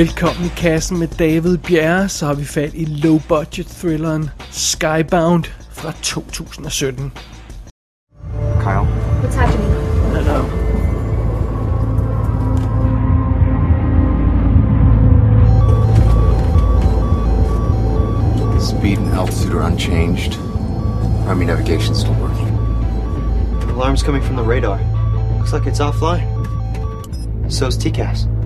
Velkommen 0.00 0.44
i 0.44 0.48
kassen 0.56 0.98
med 0.98 1.08
David 1.08 1.58
Bjerre, 1.58 2.08
så 2.08 2.26
har 2.26 2.34
vi 2.34 2.44
fat 2.44 2.74
i 2.74 2.84
low-budget 2.84 3.66
thrilleren 3.66 4.30
Skybound 4.50 5.44
fra 5.70 5.92
2017. 6.02 7.12
Kyle, 8.60 8.86
What's 9.22 9.34
happening? 9.34 9.70
Hello. 10.14 10.44
speed 18.60 18.98
and 18.98 19.12
altitude 19.14 19.54
are 19.54 19.70
unchanged. 19.72 20.38
Army 21.28 21.44
navigation's 21.44 22.00
still 22.00 22.16
working. 22.20 22.48
The 23.60 23.74
alarm's 23.74 24.02
coming 24.02 24.22
from 24.22 24.36
the 24.36 24.44
radar. 24.44 24.78
Looks 25.38 25.52
like 25.52 25.66
it's 25.66 25.80
offline. 25.80 26.24
So's 27.52 27.76
TCAS. 27.76 28.39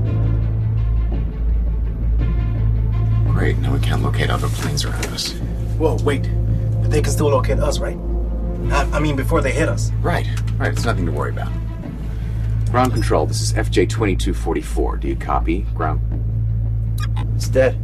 Can't 3.95 4.03
locate 4.03 4.29
other 4.29 4.49
planes 4.49 4.85
around 4.85 5.07
us. 5.07 5.31
Whoa, 5.79 5.97
wait. 6.03 6.29
But 6.83 6.91
they 6.91 7.01
can 7.01 7.13
still 7.13 7.29
locate 7.29 7.61
us, 7.61 7.79
right? 7.79 7.97
I, 8.73 8.97
I 8.97 8.99
mean, 8.99 9.15
before 9.15 9.41
they 9.41 9.53
hit 9.53 9.69
us. 9.69 9.93
Right, 10.03 10.27
right, 10.57 10.73
it's 10.73 10.85
nothing 10.85 11.07
to 11.07 11.13
worry 11.13 11.31
about. 11.31 11.53
Ground 12.73 12.93
control, 12.93 13.25
this 13.25 13.41
is 13.41 13.53
FJ 13.53 13.89
2244. 13.89 14.97
Do 14.97 15.07
you 15.07 15.15
copy? 15.15 15.61
Ground. 15.77 16.01
It's 17.37 17.47
dead. 17.47 17.79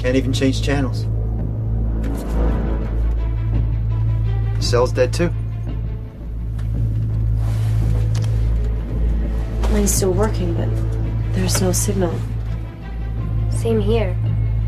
Can't 0.00 0.14
even 0.14 0.30
change 0.30 0.62
channels. 0.62 1.06
Cell's 4.62 4.92
dead 4.92 5.14
too. 5.14 5.30
Mine's 9.72 9.94
still 9.94 10.12
working, 10.12 10.52
but 10.52 10.68
there's 11.34 11.62
no 11.62 11.72
signal. 11.72 12.14
Same 13.50 13.80
here. 13.80 14.14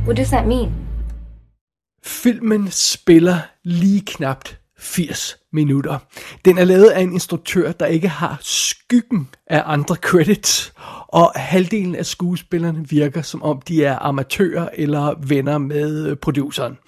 What 0.07 0.17
does 0.17 0.29
that 0.29 0.47
mean? 0.47 0.73
Filmen 2.03 2.71
spiller 2.71 3.39
lige 3.63 4.03
knapt 4.07 4.59
80 4.79 5.37
minutter. 5.53 5.99
Den 6.45 6.59
er 6.59 6.65
lavet 6.65 6.91
af 6.91 7.01
en 7.01 7.13
instruktør, 7.13 7.73
der 7.73 7.87
ikke 7.87 8.09
har 8.09 8.39
skyggen 8.43 9.29
af 9.47 9.63
andre 9.67 9.95
credits, 9.95 10.73
og 11.09 11.33
halvdelen 11.35 11.95
af 11.95 12.07
skuespillerne 12.07 12.89
virker 12.89 13.23
som 13.23 13.43
om 13.43 13.61
de 13.61 13.85
er 13.85 13.99
amatører 13.99 14.69
eller 14.73 15.15
venner 15.27 15.59
med 15.59 16.07
øh, 16.07 16.17
produceren. 16.17 16.79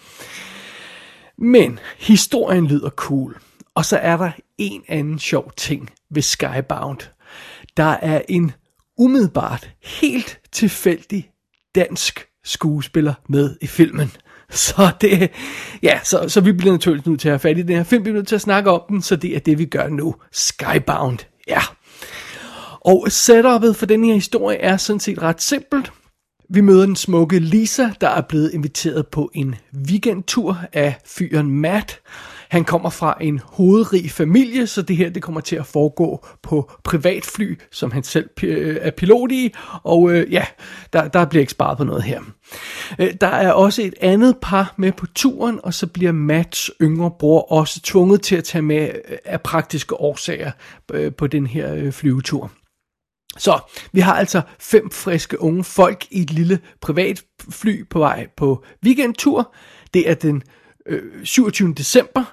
Men 1.39 1.78
historien 1.98 2.67
lyder 2.67 2.91
cool, 2.91 3.39
og 3.75 3.84
så 3.84 3.97
er 3.97 4.17
der 4.17 4.31
en 4.59 4.83
anden 4.89 5.19
sjov 5.19 5.53
ting 5.56 5.91
ved 6.11 6.22
Skybound. 6.22 6.98
Der 7.77 7.97
er 8.03 8.22
en 8.28 8.53
umiddelbart 8.98 9.70
helt 9.83 10.41
tilfældig 10.53 11.31
dansk 11.75 12.27
skuespiller 12.47 13.14
med 13.28 13.56
i 13.61 13.66
filmen. 13.66 14.12
Så 14.50 14.91
det, 15.00 15.30
ja, 15.83 16.00
så, 16.05 16.28
så 16.28 16.41
vi 16.41 16.53
bliver 16.53 16.72
naturligvis 16.72 17.06
nødt 17.06 17.20
til 17.20 17.28
at 17.28 17.33
have 17.33 17.38
fat 17.38 17.58
i 17.58 17.62
den 17.62 17.77
her 17.77 17.84
film, 17.84 18.00
vi 18.00 18.03
bliver 18.03 18.14
nødt 18.14 18.28
til 18.28 18.34
at 18.34 18.41
snakke 18.41 18.70
om 18.70 18.83
den, 18.88 19.03
så 19.03 19.16
det 19.16 19.36
er 19.36 19.41
det, 19.41 19.58
vi 19.58 19.64
gør 19.64 19.88
nu. 19.88 20.14
Skybound, 20.33 21.19
ja. 21.48 21.61
Og 22.80 23.06
setupet 23.08 23.77
for 23.77 23.86
den 23.86 24.05
her 24.05 24.14
historie 24.14 24.58
er 24.58 24.77
sådan 24.77 25.00
set 25.00 25.22
ret 25.22 25.42
simpelt. 25.42 25.92
Vi 26.48 26.61
møder 26.61 26.86
den 26.86 26.97
smukke 26.97 27.38
Lisa, 27.38 27.88
der 28.00 28.08
er 28.08 28.20
blevet 28.20 28.50
inviteret 28.55 29.06
på 29.06 29.31
en 29.34 29.55
weekendtur 29.88 30.58
af 30.72 30.98
fyren 31.06 31.50
Matt. 31.50 32.00
Han 32.48 32.64
kommer 32.64 32.91
fra 32.91 33.16
en 33.20 33.41
hovedrig 33.44 34.11
familie, 34.11 34.66
så 34.66 34.83
det 34.83 34.97
her 34.97 35.11
det 35.11 35.22
kommer 35.22 35.41
til 35.41 35.56
at 35.56 35.66
foregå 35.66 36.27
på 36.42 36.70
privatfly, 36.84 37.59
som 37.72 37.91
han 37.91 38.03
selv 38.03 38.31
øh, 38.43 38.76
er 38.81 38.91
pilot 38.91 39.32
i. 39.32 39.54
Og 39.82 40.12
øh, 40.12 40.32
ja, 40.32 40.44
der, 40.93 41.09
der 41.09 41.25
bliver 41.25 41.41
ikke 41.41 41.50
sparet 41.50 41.78
på 41.78 41.84
noget 41.84 42.03
her. 42.03 42.20
Øh, 42.98 43.15
der 43.20 43.26
er 43.26 43.53
også 43.53 43.82
et 43.82 43.94
andet 44.00 44.37
par 44.43 44.75
med 44.76 44.93
på 44.93 45.06
turen, 45.15 45.60
og 45.62 45.75
så 45.75 45.87
bliver 45.87 46.12
Mats 46.12 46.70
yngre 46.82 47.10
bror 47.19 47.53
også 47.53 47.81
tvunget 47.81 48.22
til 48.22 48.37
at 48.37 48.44
tage 48.44 48.62
med 48.62 48.91
øh, 49.09 49.19
af 49.25 49.41
praktiske 49.41 49.94
årsager 49.94 50.50
på 51.19 51.26
den 51.26 51.47
her 51.47 51.91
flyvetur. 51.91 52.50
Så 53.38 53.59
vi 53.93 54.00
har 54.00 54.15
altså 54.15 54.41
fem 54.60 54.91
friske 54.91 55.41
unge 55.41 55.65
folk 55.65 56.06
i 56.10 56.22
et 56.22 56.31
lille 56.31 56.59
privatfly 56.81 57.88
på 57.88 57.99
vej 57.99 58.26
på 58.37 58.65
weekendtur. 58.84 59.54
Det 59.94 60.10
er 60.10 60.15
den 60.15 60.43
øh, 60.88 61.24
27. 61.24 61.74
december, 61.74 62.24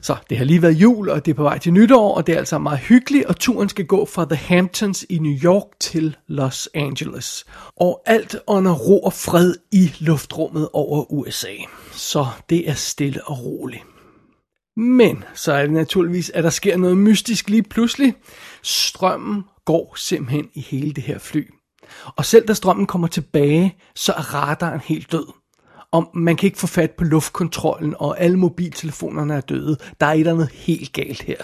så 0.00 0.16
det 0.30 0.38
har 0.38 0.44
lige 0.44 0.62
været 0.62 0.72
jul, 0.72 1.08
og 1.08 1.24
det 1.24 1.30
er 1.30 1.34
på 1.34 1.42
vej 1.42 1.58
til 1.58 1.72
nytår, 1.72 2.14
og 2.14 2.26
det 2.26 2.32
er 2.32 2.38
altså 2.38 2.58
meget 2.58 2.78
hyggeligt, 2.78 3.24
og 3.24 3.38
turen 3.38 3.68
skal 3.68 3.86
gå 3.86 4.06
fra 4.06 4.24
The 4.24 4.36
Hamptons 4.36 5.06
i 5.08 5.18
New 5.18 5.38
York 5.44 5.66
til 5.80 6.16
Los 6.28 6.68
Angeles. 6.74 7.44
Og 7.76 8.02
alt 8.06 8.36
under 8.46 8.72
ro 8.72 9.00
og 9.00 9.12
fred 9.12 9.54
i 9.72 9.92
luftrummet 9.98 10.68
over 10.72 11.12
USA. 11.12 11.54
Så 11.92 12.26
det 12.50 12.68
er 12.68 12.74
stille 12.74 13.24
og 13.24 13.44
roligt. 13.44 13.82
Men 14.76 15.24
så 15.34 15.52
er 15.52 15.62
det 15.62 15.72
naturligvis, 15.72 16.30
at 16.30 16.44
der 16.44 16.50
sker 16.50 16.76
noget 16.76 16.96
mystisk 16.96 17.50
lige 17.50 17.62
pludselig. 17.62 18.14
Strømmen 18.62 19.44
går 19.64 19.94
simpelthen 19.96 20.48
i 20.54 20.60
hele 20.60 20.92
det 20.92 21.04
her 21.04 21.18
fly. 21.18 21.50
Og 22.16 22.24
selv 22.24 22.48
da 22.48 22.54
strømmen 22.54 22.86
kommer 22.86 23.08
tilbage, 23.08 23.76
så 23.94 24.12
er 24.12 24.34
radaren 24.34 24.80
helt 24.80 25.12
død. 25.12 25.41
Og 25.92 26.10
man 26.14 26.36
kan 26.36 26.46
ikke 26.46 26.58
få 26.58 26.66
fat 26.66 26.90
på 26.90 27.04
luftkontrollen, 27.04 27.94
og 27.98 28.20
alle 28.20 28.36
mobiltelefonerne 28.36 29.34
er 29.34 29.40
døde. 29.40 29.76
Der 30.00 30.06
er 30.06 30.12
et 30.12 30.18
eller 30.18 30.32
andet 30.32 30.50
helt 30.52 30.92
galt 30.92 31.22
her. 31.22 31.36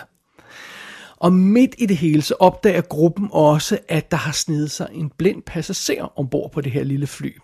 Og 1.16 1.32
midt 1.32 1.74
i 1.78 1.86
det 1.86 1.96
hele, 1.96 2.22
så 2.22 2.34
opdager 2.40 2.80
gruppen 2.80 3.28
også, 3.32 3.78
at 3.88 4.10
der 4.10 4.16
har 4.16 4.32
snedet 4.32 4.70
sig 4.70 4.88
en 4.92 5.10
blind 5.18 5.42
passager 5.42 6.18
ombord 6.18 6.52
på 6.52 6.60
det 6.60 6.72
her 6.72 6.84
lille 6.84 7.06
fly. 7.06 7.36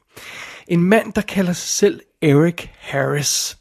En 0.69 0.83
mand, 0.83 1.13
der 1.13 1.21
kalder 1.21 1.53
sig 1.53 1.69
selv 1.69 2.01
Eric 2.23 2.69
Harris. 2.79 3.59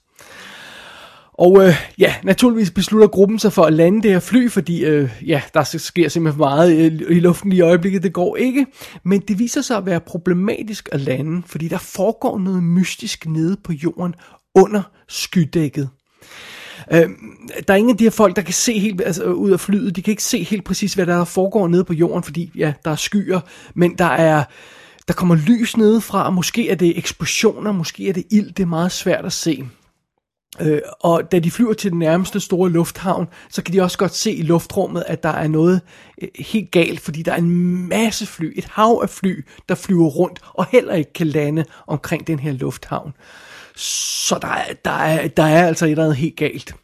Og 1.34 1.68
øh, 1.68 1.74
ja, 1.98 2.16
naturligvis 2.24 2.72
beslutter 2.72 3.08
gruppen 3.08 3.40
sig 3.40 3.54
for 3.54 3.64
at 3.64 3.74
lande 3.74 4.04
det 4.04 4.12
her 4.12 4.20
fly, 4.20 4.50
fordi 4.50 4.86
øh, 4.86 5.10
ja, 5.26 5.42
der 5.54 5.64
sker 5.64 6.10
simpelthen 6.10 6.40
meget 6.40 6.78
øh, 6.78 7.18
i 7.18 7.20
luften 7.20 7.52
i 7.52 7.62
øjeblikket, 7.62 8.04
det 8.04 8.14
går 8.14 8.36
ikke. 8.36 8.66
Men 9.04 9.22
det 9.28 9.40
viser 9.40 9.62
sig 9.62 9.78
at 9.78 9.86
være 9.86 10.00
problematisk 10.00 10.90
at 10.92 11.02
lande, 11.02 11.42
fordi 11.46 11.68
der 11.68 11.78
foregår 11.78 12.40
noget 12.40 12.64
mystisk 12.64 13.26
nede 13.26 13.58
på 13.64 13.74
jorden 13.74 14.16
under 14.56 14.82
skydækket. 15.08 15.90
Øh, 16.92 17.10
der 17.68 17.74
er 17.74 17.78
ingen 17.78 17.92
af 17.92 17.98
de 17.98 18.04
her 18.04 18.12
folk, 18.12 18.36
der 18.36 18.42
kan 18.42 18.54
se 18.54 18.80
helt 18.80 19.02
altså, 19.06 19.24
ud 19.24 19.52
af 19.52 19.60
flyet, 19.60 19.96
de 19.96 20.02
kan 20.02 20.12
ikke 20.12 20.24
se 20.24 20.44
helt 20.44 20.66
præcis, 20.66 20.94
hvad 20.94 21.06
der 21.06 21.26
foregår 21.26 21.68
nede 21.68 21.84
på 21.84 21.94
jorden, 21.94 22.24
fordi 22.24 22.52
ja, 22.56 22.74
der 22.86 22.92
er 22.92 22.96
skyer, 22.96 23.40
men 23.76 23.98
der 23.98 24.06
er 24.06 24.44
der 25.08 25.14
kommer 25.14 25.36
lys 25.36 25.78
nedefra, 25.78 26.26
og 26.26 26.34
måske 26.34 26.70
er 26.70 26.76
det 26.76 26.98
eksplosioner, 26.98 27.72
måske 27.72 28.10
er 28.10 28.14
det 28.14 28.24
ild, 28.32 28.52
det 28.52 28.64
er 28.64 28.68
meget 28.68 28.92
svært 28.92 29.26
at 29.26 29.34
se. 29.34 29.64
Øh, 30.62 30.82
og 31.00 31.32
da 31.32 31.40
de 31.40 31.52
flyver 31.52 31.74
til 31.74 31.92
den 31.92 32.00
nærmeste 32.00 32.40
store 32.40 32.70
lufthavn, 32.70 33.28
så 33.50 33.64
kan 33.64 33.74
de 33.74 33.82
også 33.82 33.98
godt 33.98 34.16
se 34.16 34.32
i 34.32 34.42
luftrummet, 34.42 35.04
at 35.08 35.24
der 35.24 35.30
er 35.30 35.48
noget 35.48 35.82
øh, 36.22 36.28
helt 36.40 36.72
galt, 36.72 37.00
fordi 37.00 37.22
der 37.22 37.32
er 37.32 37.38
en 37.38 37.88
masse 37.88 38.26
fly, 38.26 38.54
et 38.56 38.66
hav 38.66 39.00
af 39.04 39.10
fly, 39.10 39.46
der 39.70 39.76
flyver 39.76 40.08
rundt 40.08 40.40
og 40.54 40.66
heller 40.66 40.94
ikke 40.94 41.14
kan 41.14 41.28
lande 41.28 41.66
omkring 41.88 42.28
den 42.28 42.40
her 42.40 42.52
lufthavn. 42.52 43.14
Så 43.76 44.40
der 44.42 44.48
er, 44.48 44.74
der 44.86 44.92
er, 44.92 45.28
der 45.28 45.44
er 45.44 45.68
altså 45.68 45.86
et 45.86 45.92
eller 45.92 46.04
andet 46.04 46.18
helt 46.18 46.36
galt. 46.36 46.76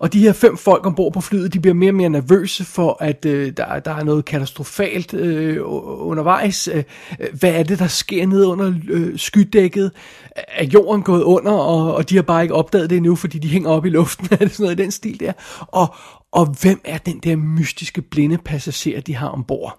Og 0.00 0.12
de 0.12 0.20
her 0.20 0.32
fem 0.32 0.56
folk 0.56 0.86
ombord 0.86 1.12
på 1.12 1.20
flyet, 1.20 1.52
de 1.52 1.60
bliver 1.60 1.74
mere 1.74 1.90
og 1.90 1.94
mere 1.94 2.08
nervøse 2.08 2.64
for, 2.64 2.96
at 3.00 3.24
øh, 3.24 3.52
der, 3.56 3.78
der 3.78 3.94
er 3.94 4.04
noget 4.04 4.24
katastrofalt 4.24 5.14
øh, 5.14 5.58
undervejs. 5.62 6.68
Øh, 6.68 6.84
øh, 7.20 7.26
hvad 7.38 7.54
er 7.54 7.62
det, 7.62 7.78
der 7.78 7.86
sker 7.86 8.26
nede 8.26 8.46
under 8.46 8.72
øh, 8.88 9.18
skydækket? 9.18 9.90
Er 10.36 10.64
jorden 10.64 11.02
gået 11.02 11.22
under, 11.22 11.52
og, 11.52 11.94
og 11.94 12.10
de 12.10 12.14
har 12.14 12.22
bare 12.22 12.42
ikke 12.42 12.54
opdaget 12.54 12.90
det 12.90 12.96
endnu, 12.96 13.16
fordi 13.16 13.38
de 13.38 13.48
hænger 13.48 13.70
op 13.70 13.86
i 13.86 13.90
luften? 13.90 14.28
er 14.30 14.36
det 14.36 14.52
sådan 14.52 14.64
noget 14.64 14.80
i 14.80 14.82
den 14.82 14.90
stil 14.90 15.20
der? 15.20 15.32
Og, 15.60 15.94
og 16.32 16.56
hvem 16.62 16.80
er 16.84 16.98
den 16.98 17.18
der 17.18 17.36
mystiske 17.36 18.02
blinde 18.02 18.38
passager, 18.38 19.00
de 19.00 19.14
har 19.14 19.28
ombord? 19.28 19.78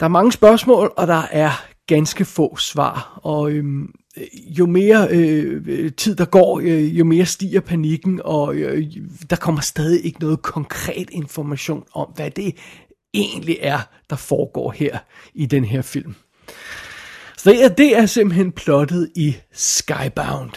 Der 0.00 0.06
er 0.06 0.10
mange 0.10 0.32
spørgsmål, 0.32 0.92
og 0.96 1.06
der 1.06 1.22
er 1.30 1.50
ganske 1.86 2.24
få 2.24 2.56
svar. 2.56 3.20
Og 3.22 3.50
øhm, 3.50 3.90
Øh, 4.16 4.58
jo 4.58 4.66
mere 4.66 5.08
øh, 5.10 5.92
tid 5.92 6.16
der 6.16 6.24
går, 6.24 6.60
øh, 6.60 6.98
jo 6.98 7.04
mere 7.04 7.26
stiger 7.26 7.60
panikken, 7.60 8.20
og 8.24 8.54
øh, 8.54 8.86
der 9.30 9.36
kommer 9.36 9.60
stadig 9.60 10.04
ikke 10.04 10.20
noget 10.20 10.42
konkret 10.42 11.10
information 11.10 11.84
om, 11.94 12.12
hvad 12.16 12.30
det 12.30 12.56
egentlig 13.14 13.58
er, 13.60 13.78
der 14.10 14.16
foregår 14.16 14.70
her 14.70 14.98
i 15.34 15.46
den 15.46 15.64
her 15.64 15.82
film. 15.82 16.14
Så 17.36 17.50
det 17.50 17.64
er, 17.64 17.68
det 17.68 17.96
er 17.96 18.06
simpelthen 18.06 18.52
plottet 18.52 19.10
i 19.14 19.36
Skybound. 19.52 20.50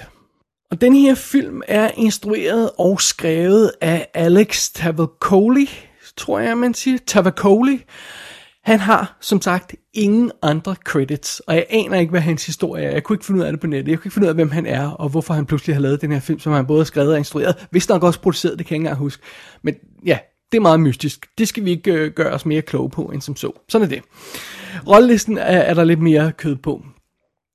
Og 0.72 0.82
den 0.82 0.96
her 0.96 1.16
film 1.16 1.62
er 1.68 1.92
instrueret 1.98 2.70
og 2.78 3.02
skrevet 3.02 3.72
af 3.82 4.08
Alex 4.14 4.70
Tavakoli, 4.74 5.70
tror 6.18 6.40
jeg, 6.40 6.58
man 6.58 6.74
siger. 6.74 6.98
Tavakoli. 7.08 7.84
Han 8.70 8.80
har, 8.80 9.18
som 9.22 9.42
sagt, 9.42 9.76
ingen 9.94 10.32
andre 10.42 10.76
credits, 10.86 11.40
og 11.40 11.56
jeg 11.56 11.66
aner 11.70 12.00
ikke, 12.00 12.10
hvad 12.10 12.22
hans 12.22 12.46
historie 12.46 12.84
er. 12.84 12.92
Jeg 12.92 13.04
kunne 13.04 13.14
ikke 13.14 13.26
finde 13.26 13.40
ud 13.40 13.46
af 13.46 13.52
det 13.52 13.62
på 13.62 13.68
nettet. 13.68 13.92
Jeg 13.92 13.98
kunne 13.98 14.08
ikke 14.08 14.14
finde 14.14 14.26
ud 14.26 14.30
af, 14.30 14.36
hvem 14.36 14.52
han 14.52 14.66
er, 14.66 14.90
og 14.90 15.10
hvorfor 15.10 15.34
han 15.34 15.46
pludselig 15.46 15.76
har 15.76 15.82
lavet 15.82 16.02
den 16.02 16.12
her 16.12 16.20
film, 16.20 16.40
som 16.40 16.54
han 16.54 16.66
både 16.66 16.80
har 16.80 16.86
skrevet 16.86 17.12
og 17.12 17.18
instrueret. 17.18 17.68
Hvis 17.72 17.90
nok 17.90 18.04
også 18.04 18.22
produceret, 18.22 18.60
det 18.60 18.68
kan 18.68 18.74
jeg 18.74 18.78
ikke 18.78 18.86
engang 18.86 18.98
huske. 19.00 19.24
Men 19.64 19.76
ja, 20.06 20.18
Det 20.52 20.58
er 20.58 20.62
meget 20.62 20.80
mystisk. 20.80 21.28
Det 21.38 21.48
skal 21.48 21.66
vi 21.66 21.72
ikke 21.72 21.94
øh, 21.94 22.12
gøre 22.12 22.34
os 22.34 22.46
mere 22.46 22.62
kloge 22.62 22.90
på, 22.90 23.02
end 23.02 23.22
som 23.22 23.36
så. 23.36 23.52
Sådan 23.70 23.86
er 23.86 23.90
det. 23.90 24.02
Rollelisten 24.88 25.38
er, 25.38 25.44
er 25.44 25.74
der 25.74 25.84
lidt 25.84 26.02
mere 26.02 26.32
kød 26.32 26.56
på. 26.56 26.82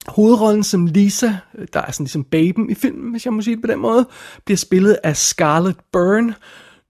Hovedrollen 0.06 0.62
som 0.62 0.86
Lisa, 0.86 1.32
der 1.72 1.80
er 1.80 1.92
sådan 1.92 2.04
ligesom 2.04 2.24
baben 2.24 2.70
i 2.70 2.74
filmen, 2.74 3.10
hvis 3.10 3.24
jeg 3.24 3.32
må 3.32 3.42
sige 3.42 3.56
det 3.56 3.64
på 3.64 3.70
den 3.70 3.78
måde, 3.78 4.08
bliver 4.44 4.58
spillet 4.58 4.98
af 5.04 5.16
Scarlett 5.16 5.78
Byrne. 5.92 6.34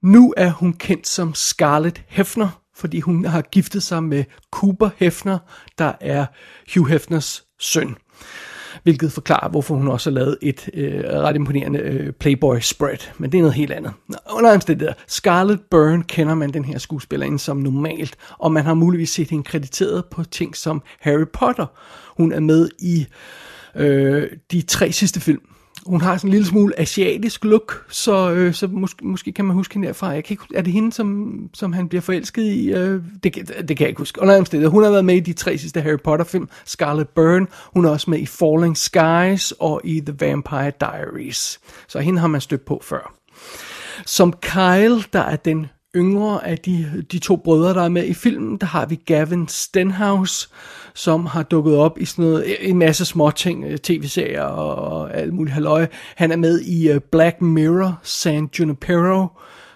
Nu 0.03 0.35
er 0.37 0.51
hun 0.51 0.73
kendt 0.73 1.09
som 1.09 1.35
Scarlett 1.35 2.03
Hefner, 2.09 2.64
fordi 2.77 3.01
hun 3.01 3.25
har 3.25 3.43
giftet 3.43 3.83
sig 3.83 4.03
med 4.03 4.25
Cooper 4.51 4.91
Hefner, 4.97 5.39
der 5.79 5.93
er 6.01 6.27
Hugh 6.75 6.91
Hefners 6.91 7.45
søn. 7.59 7.97
Hvilket 8.83 9.13
forklarer, 9.13 9.49
hvorfor 9.49 9.75
hun 9.75 9.89
også 9.89 10.11
har 10.11 10.15
lavet 10.15 10.39
et 10.43 10.71
øh, 10.75 11.05
ret 11.05 11.37
imponerende 11.37 11.79
øh, 11.79 12.13
Playboy-spread. 12.13 12.99
Men 13.19 13.33
det 13.33 13.39
er 13.39 13.43
noget 13.43 13.55
helt 13.55 13.73
andet. 13.73 13.93
Under 14.33 14.55
omstændigheder, 14.55 14.95
Scarlett 15.07 15.71
Byrne 15.71 16.03
kender 16.03 16.35
man 16.35 16.53
den 16.53 16.65
her 16.65 16.79
skuespillerinde 16.79 17.39
som 17.39 17.57
normalt, 17.57 18.17
og 18.39 18.53
man 18.53 18.65
har 18.65 18.75
muligvis 18.75 19.11
set 19.11 19.31
hende 19.31 19.45
krediteret 19.45 20.05
på 20.11 20.25
ting 20.25 20.57
som 20.57 20.83
Harry 21.01 21.27
Potter. 21.33 21.67
Hun 22.17 22.33
er 22.33 22.41
med 22.41 22.69
i 22.79 23.07
øh, 23.77 24.31
de 24.53 24.63
tre 24.63 24.93
sidste 24.93 25.21
film 25.21 25.43
hun 25.87 26.01
har 26.01 26.17
sådan 26.17 26.29
en 26.29 26.33
lille 26.33 26.47
smule 26.47 26.81
asiatisk 26.81 27.45
look, 27.45 27.87
så, 27.89 28.31
øh, 28.31 28.55
så 28.55 28.67
måske, 28.67 29.07
måske 29.07 29.33
kan 29.33 29.45
man 29.45 29.55
huske 29.57 29.75
hende 29.75 29.87
derfra. 29.87 30.09
Jeg 30.09 30.25
kan 30.25 30.35
ikke, 30.35 30.45
er 30.55 30.63
det 30.63 30.73
hende, 30.73 30.93
som, 30.93 31.39
som 31.55 31.73
han 31.73 31.89
bliver 31.89 32.03
forelsket 32.03 32.43
i? 32.43 32.73
Øh, 32.73 33.03
det, 33.23 33.35
det, 33.35 33.69
det 33.69 33.77
kan 33.77 33.81
jeg 33.81 33.89
ikke 33.89 33.99
huske. 33.99 34.23
Under 34.23 34.37
andet 34.37 34.71
hun 34.71 34.83
har 34.83 34.91
været 34.91 35.05
med 35.05 35.17
i 35.17 35.21
de 35.21 35.33
tre 35.33 35.59
sidste 35.59 35.81
Harry 35.81 35.99
Potter-film. 36.05 36.49
Scarlet 36.65 37.09
Byrne, 37.09 37.47
hun 37.75 37.85
er 37.85 37.91
også 37.91 38.11
med 38.11 38.19
i 38.19 38.27
Falling 38.27 38.77
Skies 38.77 39.53
og 39.53 39.81
i 39.85 40.01
The 40.01 40.17
Vampire 40.21 40.73
Diaries. 40.81 41.61
Så 41.89 41.99
hende 41.99 42.21
har 42.21 42.29
man 42.29 42.41
stødt 42.41 42.65
på 42.65 42.81
før. 42.85 43.15
Som 44.07 44.33
Kyle, 44.33 45.03
der 45.13 45.21
er 45.21 45.37
den 45.37 45.67
yngre 45.97 46.47
af 46.47 46.59
de, 46.59 47.05
de 47.13 47.19
to 47.19 47.37
brødre, 47.37 47.75
der 47.75 47.83
er 47.83 47.89
med 47.89 48.05
i 48.05 48.15
filmen, 48.15 48.57
der 48.57 48.67
har 48.67 48.87
vi 48.87 48.95
Gavin 48.95 49.49
Stenhouse, 49.49 50.49
som 50.95 51.27
har 51.27 51.43
dukket 51.43 51.77
op 51.77 51.99
i 51.99 52.05
sådan 52.05 52.25
noget, 52.25 52.57
en 52.61 52.79
masse 52.79 53.05
små 53.05 53.31
ting, 53.31 53.65
øh, 53.65 53.79
tv-serier 53.79 54.43
og 54.43 55.15
alt 55.17 55.35
muligt 55.35 55.55
halløj. 55.55 55.87
Han 56.17 56.33
er 56.33 56.37
med 56.37 56.61
i 56.61 56.93
uh, 56.93 56.97
Black 57.13 57.41
Mirror, 57.41 57.99
San 58.03 58.51
Junipero, 58.59 59.27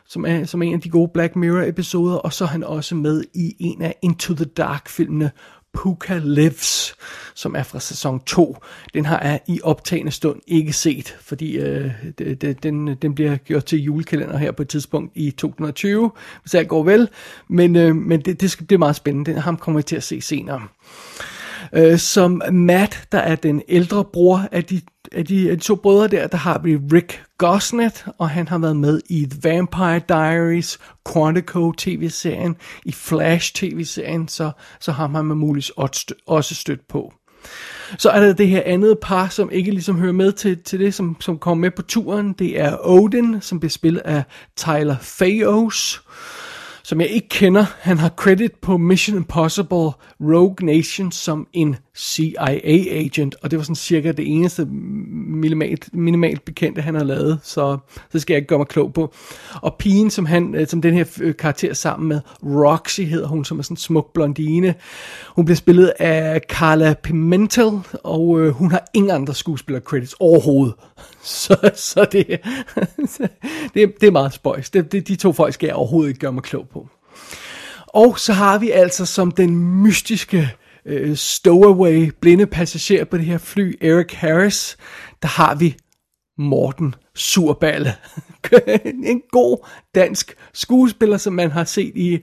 som 0.09 0.25
er, 0.27 0.45
som 0.45 0.63
er 0.63 0.67
en 0.67 0.75
af 0.75 0.81
de 0.81 0.91
gode 0.91 1.11
Black 1.15 1.37
Mirror 1.37 1.63
episoder, 1.63 2.17
og 2.17 2.33
så 2.33 2.45
er 2.45 2.49
han 2.49 2.65
også 2.65 2.95
med 2.95 3.25
i 3.35 3.57
en 3.59 3.83
af 3.83 3.95
Into 4.03 4.35
the 4.35 4.45
Dark 4.45 4.89
filmene, 4.89 5.31
Puka 5.75 6.21
Lives, 6.25 6.95
som 7.35 7.57
er 7.57 7.63
fra 7.63 7.81
sæson 7.81 8.21
2. 8.21 8.57
Den 8.95 9.05
har 9.07 9.21
jeg 9.23 9.41
i 9.47 9.61
optagende 9.63 10.13
stund 10.13 10.41
ikke 10.47 10.73
set, 10.73 11.17
fordi 11.21 11.59
øh, 11.59 11.91
det, 12.19 12.63
den, 12.63 12.95
den 12.95 13.15
bliver 13.15 13.37
gjort 13.37 13.65
til 13.65 13.79
julekalender 13.83 14.37
her 14.37 14.53
på 14.53 14.63
et 14.63 14.69
tidspunkt 14.69 15.13
i 15.15 15.31
2020, 15.31 16.11
hvis 16.43 16.55
alt 16.55 16.69
går 16.69 16.83
vel. 16.83 17.09
Men, 17.49 17.77
øh, 17.77 17.97
men 17.97 18.21
det, 18.21 18.41
det, 18.41 18.51
skal, 18.51 18.67
det 18.69 18.75
er 18.75 18.79
meget 18.79 18.97
spændende. 18.97 19.33
Den, 19.33 19.41
ham 19.41 19.57
kommer 19.57 19.79
vi 19.79 19.83
til 19.83 19.97
at 19.97 20.03
se 20.03 20.21
senere. 20.21 20.63
Øh, 20.63 21.38
Øh, 21.73 21.99
som 21.99 22.43
Matt, 22.53 23.09
der 23.13 23.19
er 23.19 23.35
den 23.35 23.63
ældre 23.69 24.05
bror 24.05 24.49
af 24.53 24.65
de, 24.65 24.81
af 25.13 25.27
de, 25.27 25.51
af 25.51 25.57
de 25.57 25.63
to 25.63 25.75
brødre 25.75 26.09
der, 26.09 26.27
der 26.27 26.37
har 26.37 26.59
vi 26.59 26.77
Rick 26.77 27.23
Gosnet, 27.39 28.07
og 28.19 28.31
han 28.31 28.49
har 28.49 28.59
været 28.59 28.77
med 28.77 29.01
i 29.09 29.27
The 29.31 29.41
Vampire 29.43 30.01
Diaries, 30.09 30.79
Quantico 31.13 31.73
tv-serien, 31.73 32.57
i 32.85 32.93
Flash 32.93 33.55
tv-serien, 33.55 34.29
så, 34.29 34.51
så 34.81 34.93
har 34.93 35.07
man 35.07 35.25
med 35.25 35.37
muligvis 35.37 35.71
også 36.27 36.55
stødt 36.55 36.89
på. 36.89 37.13
Så 37.99 38.11
er 38.11 38.21
der 38.21 38.33
det 38.33 38.49
her 38.49 38.63
andet 38.65 38.99
par, 39.03 39.29
som 39.29 39.51
ikke 39.51 39.71
ligesom 39.71 39.99
hører 39.99 40.13
med 40.13 40.33
til, 40.33 40.63
til 40.63 40.81
det, 40.81 40.95
som, 40.95 41.17
som 41.21 41.39
kommer 41.39 41.63
med 41.63 41.71
på 41.71 41.83
turen. 41.83 42.33
Det 42.33 42.61
er 42.61 42.77
Odin, 42.81 43.41
som 43.41 43.61
bliver 43.61 43.71
spillet 43.71 44.01
af 44.01 44.23
Tyler 44.57 44.97
Fayos 45.01 46.03
som 46.89 47.01
jeg 47.01 47.09
ikke 47.09 47.29
kender. 47.29 47.65
Han 47.81 47.99
har 47.99 48.09
credit 48.09 48.53
på 48.63 48.77
Mission 48.77 49.17
Impossible 49.17 49.91
Rogue 50.21 50.67
Nation 50.67 51.13
som 51.13 51.47
en 51.53 51.77
CIA-agent, 51.99 53.35
og 53.43 53.51
det 53.51 53.59
var 53.59 53.63
sådan 53.63 53.77
cirka 53.77 54.13
det 54.13 54.29
eneste 54.29 54.65
minimalt, 54.65 55.89
minimalt 55.93 56.45
bekendte, 56.45 56.83
han 56.83 56.95
har 56.95 57.05
lavet, 57.05 57.41
så 57.43 57.79
det 58.13 58.23
skal 58.23 58.35
jeg 58.35 58.39
ikke 58.39 58.49
gøre 58.49 58.59
mig 58.59 58.69
klog 58.69 58.93
på. 58.93 59.15
Og 59.63 59.77
pigen, 59.79 60.11
som, 60.11 60.27
han, 60.27 60.55
øh, 60.55 60.67
som 60.67 60.83
den 60.83 60.95
her 60.95 61.05
øh, 61.21 61.37
karakter 61.37 61.75
sammen 61.75 62.09
med, 62.09 62.21
Roxy 62.43 63.01
hedder 63.01 63.27
hun, 63.27 63.45
som 63.45 63.59
er 63.59 63.63
sådan 63.63 63.73
en 63.73 63.79
smuk 63.79 64.13
blondine. 64.13 64.75
Hun 65.27 65.45
bliver 65.45 65.57
spillet 65.57 65.93
af 65.99 66.41
Carla 66.49 66.95
Pimentel, 67.03 67.71
og 68.05 68.41
øh, 68.41 68.51
hun 68.51 68.71
har 68.71 68.85
ingen 68.95 69.11
andre 69.11 69.35
skuespiller-credits 69.35 70.15
overhovedet. 70.21 70.75
Så, 71.23 71.71
så 71.75 72.07
det, 72.13 72.27
det, 73.75 74.01
det 74.01 74.07
er 74.07 74.11
meget 74.11 74.33
spøjs. 74.33 74.71
Det, 74.71 74.93
det, 74.93 75.09
de 75.09 75.17
to 75.17 75.33
folk 75.33 75.55
skal 75.55 75.67
jeg 75.67 75.77
overhovedet 75.77 76.09
ikke 76.09 76.21
gøre 76.21 76.33
mig 76.33 76.43
klog 76.43 76.69
på. 76.73 76.89
Og 77.87 78.19
så 78.19 78.33
har 78.33 78.59
vi 78.59 78.71
altså 78.71 79.07
som 79.07 79.31
den 79.31 79.59
mystiske 79.83 80.51
øh, 80.89 81.17
stowaway 81.17 82.11
blinde 82.21 82.47
passager 82.47 83.05
på 83.05 83.17
det 83.17 83.25
her 83.25 83.39
fly, 83.39 83.79
Eric 83.81 84.13
Harris, 84.13 84.77
der 85.23 85.29
har 85.29 85.55
vi 85.55 85.77
Morten 86.39 86.95
Surballe. 87.15 87.95
en 89.05 89.23
god 89.31 89.67
dansk 89.95 90.35
skuespiller, 90.53 91.17
som 91.17 91.33
man 91.33 91.51
har 91.51 91.65
set 91.65 91.93
i 91.95 92.19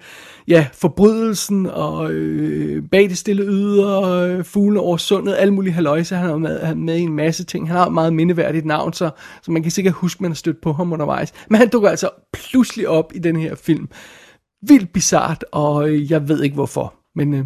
ja, 0.47 0.67
Forbrydelsen 0.73 1.65
og 1.65 2.12
øh, 2.12 2.83
Bag 2.91 3.09
det 3.09 3.17
stille 3.17 3.44
yder, 3.44 4.01
øh, 4.01 4.44
Fuglen 4.44 4.77
over 4.77 4.97
sundet, 4.97 5.35
alle 5.38 5.53
mulige 5.53 5.73
haløjse. 5.73 6.15
Han 6.15 6.29
har 6.29 6.38
med, 6.38 6.59
han 6.59 6.77
med 6.77 6.97
i 6.97 7.01
en 7.01 7.13
masse 7.13 7.44
ting. 7.44 7.67
Han 7.67 7.77
har 7.77 7.85
et 7.85 7.94
meget 7.94 8.13
mindeværdigt 8.13 8.65
navn, 8.65 8.94
så, 8.94 9.09
så 9.41 9.51
man 9.51 9.62
kan 9.62 9.71
sikkert 9.71 9.94
huske, 9.94 10.23
man 10.23 10.31
har 10.31 10.35
stødt 10.35 10.62
på 10.62 10.73
ham 10.73 10.94
undervejs. 10.94 11.33
Men 11.50 11.57
han 11.57 11.69
dukker 11.69 11.89
altså 11.89 12.09
pludselig 12.33 12.88
op 12.88 13.12
i 13.15 13.19
den 13.19 13.35
her 13.35 13.56
film. 13.56 13.89
Vildt 14.67 14.94
bizart, 14.94 15.45
og 15.51 15.89
øh, 15.89 16.12
jeg 16.12 16.27
ved 16.27 16.44
ikke 16.44 16.56
hvorfor. 16.56 16.94
Men, 17.15 17.33
øh, 17.33 17.45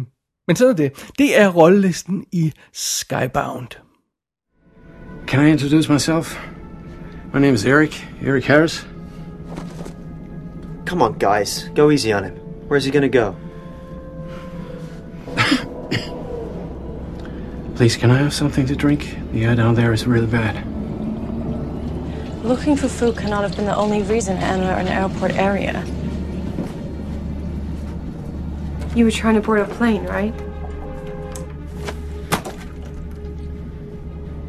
men 0.50 0.56
sådan 0.56 0.72
er 0.72 0.76
det. 0.76 0.92
Det 1.18 1.40
er 1.40 1.48
rollelisten 1.48 2.24
i 2.32 2.52
Skybound. 2.72 3.68
Can 5.26 5.46
I 5.46 5.50
introduce 5.50 5.92
myself? 5.92 6.38
My 7.34 7.40
name 7.40 7.54
is 7.54 7.64
Eric, 7.64 8.08
Eric 8.26 8.44
Harris. 8.44 8.86
Come 10.86 11.02
on, 11.02 11.18
guys. 11.18 11.70
Go 11.76 11.90
easy 11.90 12.12
on 12.12 12.24
him. 12.24 12.32
Where's 12.68 12.84
he 12.84 12.90
gonna 12.90 13.08
go? 13.08 13.34
Please, 17.76 18.00
can 18.00 18.10
I 18.10 18.16
have 18.16 18.32
something 18.32 18.66
to 18.66 18.74
drink? 18.74 19.16
The 19.32 19.44
air 19.44 19.56
down 19.56 19.74
there 19.74 19.92
is 19.92 20.06
really 20.06 20.26
bad. 20.26 20.54
Looking 22.44 22.76
for 22.76 22.88
food 22.88 23.16
cannot 23.16 23.42
have 23.42 23.56
been 23.56 23.66
the 23.66 23.76
only 23.76 24.02
reason 24.02 24.36
to 24.36 24.42
enter 24.42 24.80
an 24.80 24.88
airport 24.88 25.32
area. 25.32 25.84
You 28.94 29.04
were 29.04 29.10
trying 29.10 29.36
to 29.36 29.40
board 29.40 29.60
a 29.60 29.66
plane, 29.66 30.04
right? 30.04 30.34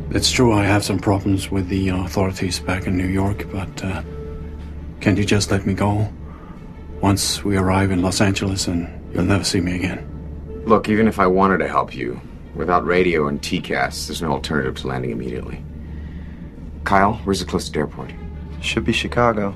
It's 0.10 0.32
true 0.32 0.52
I 0.52 0.64
have 0.64 0.84
some 0.84 1.00
problems 1.00 1.52
with 1.52 1.70
the 1.70 1.90
authorities 1.90 2.60
back 2.60 2.88
in 2.88 2.98
New 2.98 3.08
York, 3.08 3.48
but 3.52 3.84
uh, 3.84 4.04
can't 5.00 5.18
you 5.18 5.26
just 5.26 5.52
let 5.52 5.66
me 5.66 5.74
go? 5.74 6.12
Once 7.02 7.44
we 7.44 7.56
arrive 7.56 7.92
in 7.92 8.02
Los 8.02 8.20
Angeles 8.20 8.68
and 8.68 8.90
you'll 9.14 9.24
never 9.24 9.44
see 9.44 9.62
me 9.62 9.76
again. 9.76 10.08
Look, 10.66 10.90
even 10.90 11.08
if 11.08 11.20
I 11.20 11.28
wanted 11.28 11.60
to 11.60 11.68
help 11.68 11.96
you, 11.96 12.20
without 12.56 12.86
radio 12.86 13.28
and 13.28 13.42
TCAS, 13.42 14.08
there's 14.08 14.22
no 14.22 14.32
alternative 14.32 14.76
to 14.78 14.88
landing 14.88 15.12
immediately. 15.12 15.64
Kyle, 16.84 17.14
where's 17.24 17.40
the 17.40 17.46
closest 17.46 17.78
airport? 17.78 18.12
Should 18.62 18.86
be 18.86 18.94
Chicago. 18.94 19.56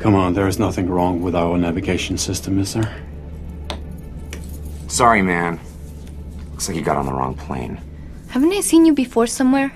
Come 0.00 0.14
on, 0.14 0.32
there 0.32 0.48
is 0.48 0.58
nothing 0.58 0.88
wrong 0.88 1.22
with 1.22 1.34
our 1.34 1.58
navigation 1.58 2.18
system, 2.18 2.58
is 2.58 2.74
there? 2.74 3.04
Sorry, 4.88 5.20
man. 5.20 5.60
Looks 6.50 6.68
like 6.68 6.78
you 6.80 6.84
got 6.84 6.96
on 6.96 7.06
the 7.06 7.14
wrong 7.14 7.36
plane. 7.36 7.80
Haven't 8.30 8.58
I 8.58 8.62
seen 8.62 8.86
you 8.86 8.94
before 8.94 9.26
somewhere? 9.26 9.70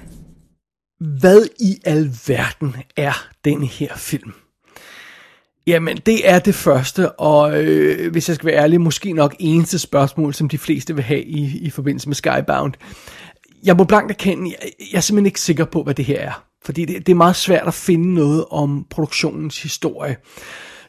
Hvad 1.20 1.46
i 1.60 1.76
alverden 1.84 2.76
er 2.96 3.28
den 3.44 3.62
her 3.62 3.96
film? 3.96 4.32
Jamen, 5.66 5.96
det 5.96 6.28
er 6.28 6.38
det 6.38 6.54
første, 6.54 7.12
og 7.12 7.64
øh, 7.64 8.12
hvis 8.12 8.28
jeg 8.28 8.36
skal 8.36 8.46
være 8.46 8.62
ærlig, 8.62 8.80
måske 8.80 9.12
nok 9.12 9.36
eneste 9.38 9.78
spørgsmål, 9.78 10.34
som 10.34 10.48
de 10.48 10.58
fleste 10.58 10.94
vil 10.94 11.04
have 11.04 11.22
i, 11.22 11.58
i 11.58 11.70
forbindelse 11.70 12.08
med 12.08 12.16
Skybound. 12.16 12.72
Jeg 13.64 13.76
må 13.76 13.84
blankt 13.84 14.10
erkende, 14.10 14.50
jeg, 14.50 14.70
jeg 14.92 14.96
er 14.96 15.00
simpelthen 15.00 15.26
ikke 15.26 15.40
sikker 15.40 15.64
på, 15.64 15.82
hvad 15.82 15.94
det 15.94 16.04
her 16.04 16.20
er. 16.20 16.44
Fordi 16.64 16.84
det, 16.84 17.06
det 17.06 17.12
er 17.12 17.16
meget 17.16 17.36
svært 17.36 17.66
at 17.66 17.74
finde 17.74 18.14
noget 18.14 18.44
om 18.50 18.86
produktionens 18.90 19.62
historie. 19.62 20.16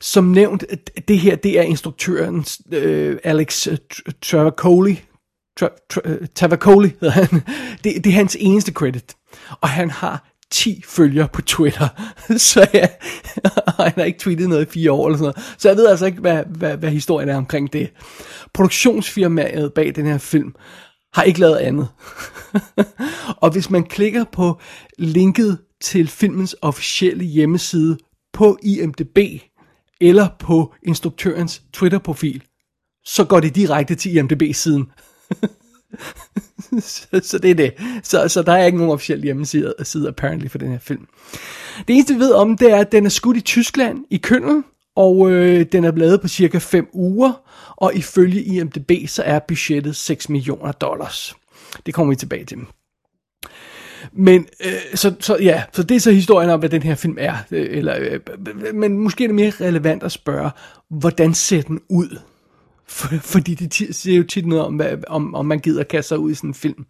Som 0.03 0.23
nævnt, 0.23 0.63
det 1.07 1.19
her, 1.19 1.35
det 1.35 1.59
er 1.59 1.63
instruktøren 1.63 2.45
øh, 2.71 3.17
Alex 3.23 3.67
øh, 3.67 3.77
Travacoli, 4.21 5.01
øh, 5.61 6.27
Travacoli 6.35 6.91
hedder 7.01 7.13
han. 7.13 7.41
Det, 7.83 8.03
det 8.03 8.07
er 8.07 8.11
hans 8.11 8.37
eneste 8.39 8.71
credit. 8.71 9.15
Og 9.61 9.69
han 9.69 9.89
har 9.89 10.33
10 10.51 10.83
følgere 10.87 11.27
på 11.33 11.41
Twitter. 11.41 11.87
Så 12.37 12.67
ja, 12.73 12.87
han 13.83 13.91
har 13.95 14.03
ikke 14.03 14.19
tweetet 14.19 14.49
noget 14.49 14.67
i 14.67 14.69
fire 14.71 14.91
år 14.91 15.07
eller 15.07 15.17
sådan 15.17 15.33
noget. 15.37 15.55
Så 15.57 15.69
jeg 15.69 15.77
ved 15.77 15.87
altså 15.87 16.05
ikke, 16.05 16.21
hvad, 16.21 16.43
hvad, 16.49 16.77
hvad 16.77 16.89
historien 16.89 17.29
er 17.29 17.37
omkring 17.37 17.73
det. 17.73 17.89
Produktionsfirmaet 18.53 19.73
bag 19.73 19.95
den 19.95 20.05
her 20.05 20.17
film 20.17 20.55
har 21.13 21.23
ikke 21.23 21.39
lavet 21.39 21.57
andet. 21.57 21.87
og 23.43 23.51
hvis 23.51 23.69
man 23.69 23.83
klikker 23.83 24.23
på 24.31 24.59
linket 24.97 25.57
til 25.81 26.07
filmens 26.07 26.55
officielle 26.61 27.23
hjemmeside 27.23 27.97
på 28.33 28.57
IMDb, 28.63 29.17
eller 30.01 30.27
på 30.39 30.73
instruktørens 30.83 31.61
Twitter-profil, 31.73 32.43
så 33.05 33.23
går 33.23 33.39
det 33.39 33.55
direkte 33.55 33.95
til 33.95 34.15
IMDb-siden. 34.15 34.91
så, 36.79 37.07
så 37.23 37.37
det 37.37 37.51
er 37.51 37.55
det. 37.55 37.73
Så, 38.03 38.27
så 38.27 38.41
der 38.41 38.53
er 38.53 38.65
ikke 38.65 38.77
nogen 38.77 38.93
officiel 38.93 39.23
hjemmeside 39.23 39.73
side, 39.83 40.07
apparently 40.07 40.47
for 40.47 40.57
den 40.57 40.71
her 40.71 40.79
film. 40.79 41.07
Det 41.87 41.93
eneste 41.93 42.13
vi 42.13 42.19
ved 42.19 42.31
om, 42.31 42.57
det 42.57 42.71
er, 42.71 42.77
at 42.77 42.91
den 42.91 43.05
er 43.05 43.09
skudt 43.09 43.37
i 43.37 43.41
Tyskland, 43.41 44.05
i 44.09 44.17
Køln, 44.17 44.63
og 44.95 45.31
øh, 45.31 45.65
den 45.71 45.83
er 45.83 45.91
lavet 45.91 46.21
på 46.21 46.27
cirka 46.27 46.57
5 46.57 46.87
uger, 46.93 47.33
og 47.77 47.95
ifølge 47.95 48.43
IMDb, 48.43 48.91
så 49.07 49.23
er 49.23 49.39
budgettet 49.39 49.95
6 49.95 50.29
millioner 50.29 50.71
dollars. 50.71 51.35
Det 51.85 51.93
kommer 51.93 52.11
vi 52.11 52.15
tilbage 52.15 52.45
til. 52.45 52.57
Men 54.15 54.47
øh, 54.65 54.95
så, 54.95 55.15
så 55.19 55.37
ja, 55.41 55.63
så 55.73 55.83
det 55.83 55.95
er 55.95 55.99
så 55.99 56.11
historien 56.11 56.49
om, 56.49 56.59
hvad 56.59 56.69
den 56.69 56.83
her 56.83 56.95
film 56.95 57.17
er. 57.19 57.35
Øh, 57.51 57.77
eller, 57.77 57.95
øh, 57.99 58.19
men 58.73 58.97
måske 58.97 59.23
er 59.23 59.27
det 59.27 59.35
mere 59.35 59.53
relevant 59.61 60.03
at 60.03 60.11
spørge, 60.11 60.49
hvordan 60.89 61.33
ser 61.33 61.61
den 61.61 61.79
ud? 61.89 62.19
For, 62.87 63.07
fordi 63.21 63.53
det 63.53 63.95
siger 63.95 64.17
jo 64.17 64.23
tit 64.23 64.45
noget 64.45 64.65
om, 64.65 64.75
hvad, 64.75 64.97
om, 65.07 65.35
om 65.35 65.45
man 65.45 65.59
gider 65.59 65.83
kaste 65.83 66.07
sig 66.07 66.19
ud 66.19 66.31
i 66.31 66.35
sådan 66.35 66.49
en 66.49 66.53
film. 66.53 66.85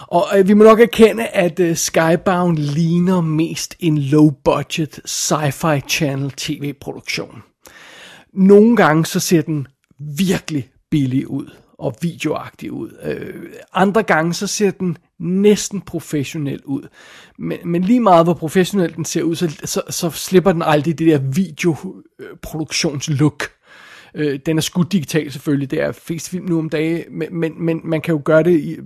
Og 0.00 0.24
øh, 0.38 0.48
vi 0.48 0.54
må 0.54 0.64
nok 0.64 0.80
erkende, 0.80 1.26
at 1.26 1.60
øh, 1.60 1.76
Skybound 1.76 2.58
ligner 2.58 3.20
mest 3.20 3.76
en 3.80 3.98
low-budget 3.98 5.00
sci-fi 5.06 5.80
channel 5.88 6.30
tv-produktion. 6.30 7.42
Nogle 8.34 8.76
gange 8.76 9.06
så 9.06 9.20
ser 9.20 9.42
den 9.42 9.66
virkelig 9.98 10.68
billig 10.90 11.30
ud 11.30 11.61
og 11.82 11.94
videoagtig 12.00 12.72
ud. 12.72 12.90
Øh, 13.02 13.34
andre 13.74 14.02
gange 14.02 14.34
så 14.34 14.46
ser 14.46 14.70
den 14.70 14.96
næsten 15.18 15.80
professionel 15.80 16.60
ud. 16.64 16.82
Men, 17.38 17.58
men 17.64 17.82
lige 17.82 18.00
meget 18.00 18.26
hvor 18.26 18.34
professionel 18.34 18.96
den 18.96 19.04
ser 19.04 19.22
ud, 19.22 19.34
så, 19.34 19.60
så, 19.64 19.82
så 19.88 20.10
slipper 20.10 20.52
den 20.52 20.62
aldrig 20.62 20.98
det 20.98 21.06
der 21.06 21.18
videoproduktionslook. 21.18 23.44
Øh, 24.14 24.38
den 24.46 24.58
er 24.58 24.62
skudt 24.62 24.92
digitalt 24.92 25.32
selvfølgelig, 25.32 25.70
det 25.70 25.80
er 25.80 25.92
flest 25.92 26.28
film 26.28 26.48
nu 26.48 26.58
om 26.58 26.68
dagen, 26.68 27.04
men, 27.10 27.28
men, 27.30 27.64
men 27.64 27.80
man 27.84 28.00
kan 28.00 28.14
jo 28.14 28.22
gøre 28.24 28.42
det 28.42 28.60
i, 28.60 28.76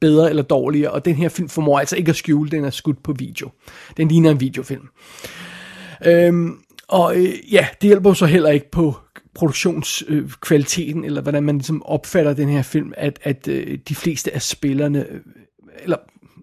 bedre 0.00 0.30
eller 0.30 0.42
dårligere, 0.42 0.90
og 0.90 1.04
den 1.04 1.14
her 1.14 1.28
film 1.28 1.48
formår 1.48 1.78
altså 1.78 1.96
ikke 1.96 2.10
at 2.10 2.16
skjule, 2.16 2.50
den 2.50 2.64
er 2.64 2.70
skudt 2.70 3.02
på 3.02 3.12
video. 3.12 3.50
Den 3.96 4.08
ligner 4.08 4.30
en 4.30 4.40
videofilm. 4.40 4.88
Øhm, 6.06 6.58
og 6.88 7.16
øh, 7.16 7.52
ja, 7.52 7.68
det 7.80 7.88
hjælper 7.88 8.10
jo 8.10 8.14
så 8.14 8.26
heller 8.26 8.50
ikke 8.50 8.70
på 8.70 8.96
produktionskvaliteten, 9.34 11.04
eller 11.04 11.22
hvordan 11.22 11.42
man 11.42 11.58
ligesom 11.58 11.82
opfatter 11.82 12.32
den 12.32 12.48
her 12.48 12.62
film, 12.62 12.92
at, 12.96 13.18
at 13.22 13.48
øh, 13.48 13.78
de 13.88 13.94
fleste 13.94 14.34
af 14.34 14.42
spillerne, 14.42 15.06
øh, 15.10 15.20
eller 15.82 15.96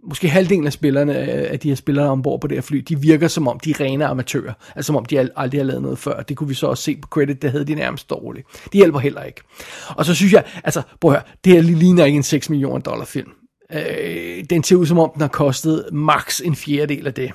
måske 0.03 0.29
halvdelen 0.29 0.65
af 0.65 0.73
spillerne 0.73 1.19
øh, 1.19 1.51
af 1.51 1.59
de 1.59 1.67
her 1.67 1.75
spillere 1.75 2.09
ombord 2.09 2.41
på 2.41 2.47
det 2.47 2.57
her 2.57 2.61
fly, 2.61 2.77
de 2.77 3.01
virker 3.01 3.27
som 3.27 3.47
om 3.47 3.59
de 3.59 3.71
er 3.71 3.79
rene 3.79 4.05
amatører. 4.05 4.53
Altså 4.75 4.87
som 4.87 4.95
om 4.95 5.05
de 5.05 5.19
aldrig 5.19 5.59
har 5.59 5.65
lavet 5.65 5.81
noget 5.81 5.99
før. 5.99 6.21
Det 6.21 6.37
kunne 6.37 6.47
vi 6.47 6.53
så 6.53 6.67
også 6.67 6.83
se 6.83 6.97
på 7.01 7.07
credit, 7.07 7.41
det 7.41 7.51
havde 7.51 7.65
de 7.65 7.75
nærmest 7.75 8.09
dårligt. 8.09 8.47
Det 8.63 8.73
hjælper 8.73 8.99
heller 8.99 9.23
ikke. 9.23 9.41
Og 9.89 10.05
så 10.05 10.13
synes 10.13 10.33
jeg, 10.33 10.43
altså 10.63 10.81
prøv 11.01 11.11
at 11.11 11.17
høre, 11.17 11.23
det 11.43 11.53
her 11.53 11.61
ligner 11.61 12.05
ikke 12.05 12.15
en 12.15 12.23
6 12.23 12.49
millioner 12.49 12.79
dollar 12.79 13.05
film. 13.05 13.29
Øh, 13.73 14.43
den 14.49 14.63
ser 14.63 14.75
ud 14.75 14.85
som 14.85 14.99
om 14.99 15.11
den 15.13 15.21
har 15.21 15.27
kostet 15.27 15.85
maks 15.91 16.39
en 16.39 16.55
fjerdedel 16.55 17.07
af 17.07 17.13
det. 17.13 17.31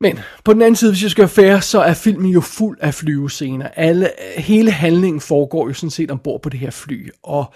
Men 0.00 0.18
på 0.44 0.52
den 0.52 0.62
anden 0.62 0.76
side, 0.76 0.90
hvis 0.90 1.02
jeg 1.02 1.10
skal 1.10 1.22
være 1.22 1.28
fair, 1.28 1.60
så 1.60 1.80
er 1.80 1.94
filmen 1.94 2.30
jo 2.30 2.40
fuld 2.40 2.78
af 2.80 2.94
flyvescener. 2.94 3.68
Alle, 3.68 4.10
hele 4.36 4.70
handlingen 4.70 5.20
foregår 5.20 5.68
jo 5.68 5.74
sådan 5.74 5.90
set 5.90 6.10
ombord 6.10 6.42
på 6.42 6.48
det 6.48 6.60
her 6.60 6.70
fly, 6.70 7.08
og 7.22 7.52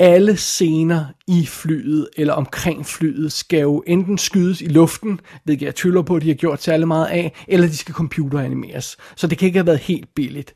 alle 0.00 0.36
scener 0.36 1.04
i 1.28 1.46
flyet 1.46 2.08
eller 2.16 2.34
omkring 2.34 2.86
flyet 2.86 3.32
skal 3.32 3.60
jo 3.60 3.82
enten 3.86 4.18
skydes 4.18 4.60
i 4.60 4.66
luften, 4.66 5.20
hvilket 5.44 5.66
jeg 5.66 5.74
tvivler 5.74 6.02
på, 6.02 6.16
at 6.16 6.22
de 6.22 6.28
har 6.28 6.34
gjort 6.34 6.62
særlig 6.62 6.88
meget 6.88 7.06
af, 7.06 7.44
eller 7.48 7.66
de 7.66 7.76
skal 7.76 7.94
computeranimeres. 7.94 8.96
Så 9.16 9.26
det 9.26 9.38
kan 9.38 9.46
ikke 9.46 9.58
have 9.58 9.66
været 9.66 9.78
helt 9.78 10.14
billigt. 10.14 10.54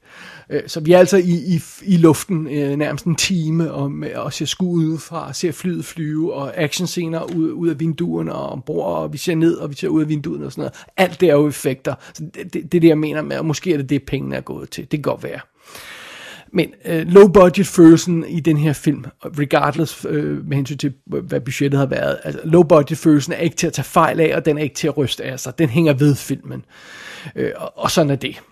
Øh, 0.50 0.62
så 0.66 0.80
vi 0.80 0.92
er 0.92 0.98
altså 0.98 1.16
i, 1.16 1.32
i, 1.32 1.62
i 1.82 1.96
luften 1.96 2.46
øh, 2.46 2.76
nærmest 2.76 3.04
en 3.04 3.16
time 3.16 3.72
og, 3.72 3.92
øh, 4.04 4.24
og 4.24 4.32
ser 4.32 4.46
skud 4.46 4.84
udefra, 4.84 5.32
ser 5.32 5.52
flyet 5.52 5.84
flyve, 5.84 6.34
og 6.34 6.56
actionscener 6.56 7.36
ud, 7.36 7.50
ud 7.50 7.68
af 7.68 7.80
vinduerne 7.80 8.32
og 8.32 8.48
ombord, 8.48 8.86
og 8.86 9.12
vi 9.12 9.18
ser 9.18 9.34
ned, 9.34 9.54
og 9.54 9.70
vi 9.70 9.74
ser 9.74 9.88
ud 9.88 10.02
af 10.02 10.08
vinduerne 10.08 10.46
og 10.46 10.52
sådan 10.52 10.62
noget. 10.62 10.74
Alt 10.96 11.20
det 11.20 11.28
er 11.28 11.34
jo 11.34 11.48
effekter. 11.48 11.94
Så 12.14 12.22
det, 12.34 12.54
det, 12.54 12.72
det 12.72 12.74
er 12.74 12.80
det, 12.80 12.88
jeg 12.88 12.98
mener 12.98 13.22
med, 13.22 13.38
og 13.38 13.46
måske 13.46 13.72
er 13.72 13.76
det 13.76 13.90
det, 13.90 14.02
pengene 14.02 14.36
er 14.36 14.40
gået 14.40 14.70
til. 14.70 14.82
Det 14.82 14.90
kan 14.90 15.02
godt 15.02 15.22
være. 15.22 15.40
Men 16.54 16.74
øh, 16.84 17.06
low 17.06 17.28
budget 17.28 17.66
følelsen 17.66 18.24
i 18.28 18.40
den 18.40 18.56
her 18.56 18.72
film, 18.72 19.04
regardless 19.24 20.06
øh, 20.08 20.46
med 20.46 20.56
hensyn 20.56 20.76
til, 20.76 20.92
hvad 21.06 21.40
budgettet 21.40 21.80
har 21.80 21.86
været, 21.86 22.18
altså 22.24 22.40
low 22.44 22.62
budget 22.62 22.98
følelsen 22.98 23.32
er 23.32 23.36
ikke 23.36 23.56
til 23.56 23.66
at 23.66 23.72
tage 23.72 23.84
fejl 23.84 24.20
af, 24.20 24.36
og 24.36 24.44
den 24.44 24.58
er 24.58 24.62
ikke 24.62 24.74
til 24.74 24.88
at 24.88 24.96
ryste 24.96 25.24
af 25.24 25.40
sig. 25.40 25.58
Den 25.58 25.68
hænger 25.68 25.92
ved 25.92 26.14
filmen. 26.14 26.64
Øh, 27.36 27.52
og, 27.56 27.78
og 27.78 27.90
sådan 27.90 28.10
er 28.10 28.16
det. 28.16 28.42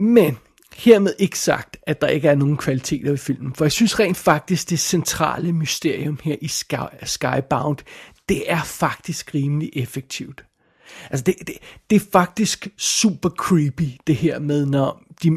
Men 0.00 0.38
hermed 0.76 1.12
ikke 1.18 1.38
sagt, 1.38 1.76
at 1.86 2.00
der 2.00 2.06
ikke 2.06 2.28
er 2.28 2.34
nogen 2.34 2.56
kvaliteter 2.56 3.12
i 3.12 3.16
filmen. 3.16 3.54
For 3.54 3.64
jeg 3.64 3.72
synes 3.72 4.00
rent 4.00 4.16
faktisk, 4.16 4.70
det 4.70 4.78
centrale 4.78 5.52
mysterium 5.52 6.18
her 6.22 6.36
i 6.40 6.48
Sky, 6.48 6.74
Skybound, 7.02 7.78
det 8.28 8.42
er 8.46 8.62
faktisk 8.62 9.34
rimelig 9.34 9.70
effektivt. 9.76 10.44
Altså 11.10 11.24
det, 11.24 11.34
det, 11.46 11.54
det 11.90 11.96
er 11.96 12.06
faktisk 12.12 12.68
super 12.78 13.28
creepy, 13.28 13.88
det 14.06 14.16
her 14.16 14.38
med, 14.38 14.66
når 14.66 15.02
de, 15.22 15.30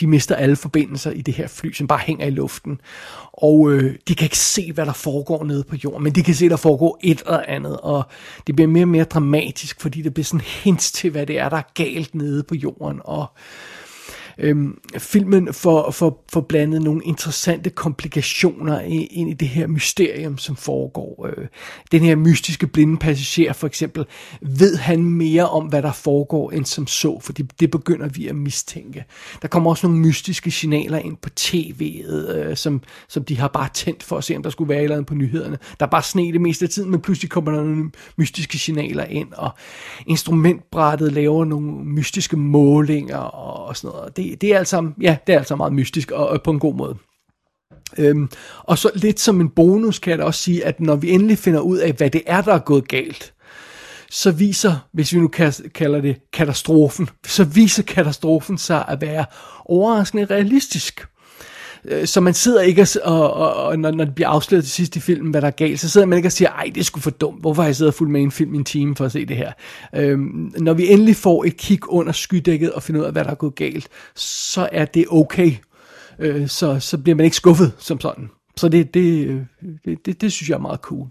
de 0.00 0.06
mister 0.06 0.34
alle 0.34 0.56
forbindelser 0.56 1.10
i 1.10 1.20
det 1.20 1.34
her 1.34 1.46
fly, 1.46 1.72
som 1.72 1.86
bare 1.86 1.98
hænger 1.98 2.26
i 2.26 2.30
luften. 2.30 2.80
Og 3.32 3.72
øh, 3.72 3.94
de 4.08 4.14
kan 4.14 4.24
ikke 4.24 4.38
se, 4.38 4.72
hvad 4.72 4.86
der 4.86 4.92
foregår 4.92 5.44
nede 5.44 5.64
på 5.64 5.76
jorden, 5.84 6.04
men 6.04 6.12
de 6.12 6.22
kan 6.22 6.34
se, 6.34 6.44
at 6.44 6.50
der 6.50 6.56
foregår 6.56 6.98
et 7.02 7.20
eller 7.20 7.44
andet, 7.48 7.76
og 7.76 8.02
det 8.46 8.56
bliver 8.56 8.68
mere 8.68 8.84
og 8.84 8.88
mere 8.88 9.04
dramatisk, 9.04 9.80
fordi 9.80 10.02
det 10.02 10.14
bliver 10.14 10.24
sådan 10.24 10.46
hints 10.64 10.92
til, 10.92 11.10
hvad 11.10 11.26
det 11.26 11.38
er, 11.38 11.48
der 11.48 11.56
er 11.56 11.72
galt 11.74 12.14
nede 12.14 12.42
på 12.42 12.54
jorden, 12.54 13.00
og 13.04 13.26
Øhm, 14.40 14.78
filmen 14.98 15.54
får, 15.54 15.90
får, 15.90 16.24
får 16.32 16.40
blandet 16.40 16.82
nogle 16.82 17.00
interessante 17.04 17.70
komplikationer 17.70 18.80
ind 19.10 19.30
i 19.30 19.34
det 19.34 19.48
her 19.48 19.66
mysterium, 19.66 20.38
som 20.38 20.56
foregår. 20.56 21.26
Øh, 21.26 21.46
den 21.92 22.02
her 22.02 22.16
mystiske 22.16 22.66
blinde 22.66 22.96
passager 22.96 23.52
for 23.52 23.66
eksempel, 23.66 24.04
ved 24.40 24.76
han 24.76 25.04
mere 25.04 25.48
om, 25.48 25.66
hvad 25.66 25.82
der 25.82 25.92
foregår, 25.92 26.50
end 26.50 26.64
som 26.64 26.86
så, 26.86 27.20
for 27.22 27.32
det, 27.32 27.60
det 27.60 27.70
begynder 27.70 28.08
vi 28.08 28.28
at 28.28 28.36
mistænke. 28.36 29.04
Der 29.42 29.48
kommer 29.48 29.70
også 29.70 29.86
nogle 29.86 30.00
mystiske 30.00 30.50
signaler 30.50 30.98
ind 30.98 31.16
på 31.16 31.28
tv'et, 31.40 32.36
øh, 32.36 32.56
som, 32.56 32.82
som 33.08 33.24
de 33.24 33.38
har 33.38 33.48
bare 33.48 33.68
tændt 33.74 34.02
for 34.02 34.18
at 34.18 34.24
se, 34.24 34.36
om 34.36 34.42
der 34.42 34.50
skulle 34.50 34.68
være 34.68 34.82
eller 34.82 34.96
andet 34.96 35.06
på 35.06 35.14
nyhederne. 35.14 35.58
Der 35.80 35.86
er 35.86 35.90
bare 35.90 36.02
sne 36.02 36.32
det 36.32 36.40
meste 36.40 36.64
af 36.64 36.68
tiden, 36.68 36.90
men 36.90 37.00
pludselig 37.00 37.30
kommer 37.30 37.50
der 37.50 37.62
nogle 37.62 37.90
mystiske 38.16 38.58
signaler 38.58 39.04
ind, 39.04 39.32
og 39.32 39.50
instrumentbrættet 40.06 41.12
laver 41.12 41.44
nogle 41.44 41.84
mystiske 41.84 42.36
målinger 42.36 43.16
og, 43.16 43.66
og 43.66 43.76
sådan 43.76 43.96
noget. 43.96 44.16
Det, 44.16 44.27
det, 44.34 44.54
er 44.54 44.58
altså, 44.58 44.90
ja, 45.00 45.16
det 45.26 45.34
er 45.34 45.38
altså 45.38 45.56
meget 45.56 45.72
mystisk 45.72 46.10
og, 46.10 46.28
og 46.28 46.42
på 46.42 46.50
en 46.50 46.58
god 46.58 46.74
måde. 46.74 46.96
Øhm, 47.98 48.30
og 48.58 48.78
så 48.78 48.90
lidt 48.94 49.20
som 49.20 49.40
en 49.40 49.48
bonus 49.48 49.98
kan 49.98 50.10
jeg 50.10 50.18
da 50.18 50.24
også 50.24 50.42
sige, 50.42 50.64
at 50.64 50.80
når 50.80 50.96
vi 50.96 51.10
endelig 51.10 51.38
finder 51.38 51.60
ud 51.60 51.78
af, 51.78 51.92
hvad 51.92 52.10
det 52.10 52.22
er, 52.26 52.40
der 52.40 52.54
er 52.54 52.58
gået 52.58 52.88
galt, 52.88 53.34
så 54.10 54.30
viser, 54.30 54.88
hvis 54.92 55.12
vi 55.12 55.18
nu 55.18 55.28
kalder 55.74 56.00
det 56.00 56.16
katastrofen, 56.32 57.08
så 57.26 57.44
viser 57.44 57.82
katastrofen 57.82 58.58
sig 58.58 58.84
at 58.88 59.00
være 59.00 59.24
overraskende 59.64 60.24
realistisk. 60.24 61.06
Øh, 61.84 62.06
så 62.06 62.20
man 62.20 62.34
sidder 62.34 62.60
ikke 62.60 62.86
og, 63.04 63.34
og, 63.34 63.54
og 63.54 63.78
når, 63.78 63.90
når 63.90 64.04
det 64.04 64.14
bliver 64.14 64.28
afsløret 64.28 64.64
til 64.64 64.72
sidst 64.72 64.96
i 64.96 65.00
filmen, 65.00 65.30
hvad 65.30 65.40
der 65.40 65.46
er 65.46 65.52
galt, 65.52 65.80
så 65.80 65.88
sidder 65.88 66.06
man 66.06 66.16
ikke 66.16 66.28
og 66.28 66.32
siger, 66.32 66.50
ej, 66.50 66.70
det 66.74 66.80
er 66.80 66.84
sgu 66.84 67.00
for 67.00 67.10
dumt, 67.10 67.40
hvorfor 67.40 67.62
har 67.62 67.68
jeg 67.68 67.76
siddet 67.76 67.92
og 67.92 67.94
fulgt 67.94 68.12
med 68.12 68.22
en 68.22 68.30
film 68.30 68.54
i 68.54 68.56
en 68.56 68.64
time 68.64 68.96
for 68.96 69.04
at 69.04 69.12
se 69.12 69.24
det 69.24 69.36
her? 69.36 69.52
Øhm, 69.96 70.52
når 70.58 70.72
vi 70.72 70.88
endelig 70.92 71.16
får 71.16 71.44
et 71.44 71.56
kig 71.56 71.88
under 71.88 72.12
skydækket 72.12 72.72
og 72.72 72.82
finder 72.82 73.00
ud 73.00 73.06
af, 73.06 73.12
hvad 73.12 73.24
der 73.24 73.30
er 73.30 73.34
gået 73.34 73.54
galt, 73.54 73.88
så 74.16 74.68
er 74.72 74.84
det 74.84 75.04
okay. 75.10 75.52
Øh, 76.18 76.48
så, 76.48 76.80
så 76.80 76.98
bliver 76.98 77.16
man 77.16 77.24
ikke 77.24 77.36
skuffet 77.36 77.72
som 77.78 78.00
sådan. 78.00 78.30
Så 78.56 78.68
det, 78.68 78.94
det, 78.94 79.26
øh, 79.26 79.40
det, 79.84 80.06
det, 80.06 80.20
det 80.20 80.32
synes 80.32 80.48
jeg 80.48 80.54
er 80.54 80.60
meget 80.60 80.80
cool. 80.80 81.06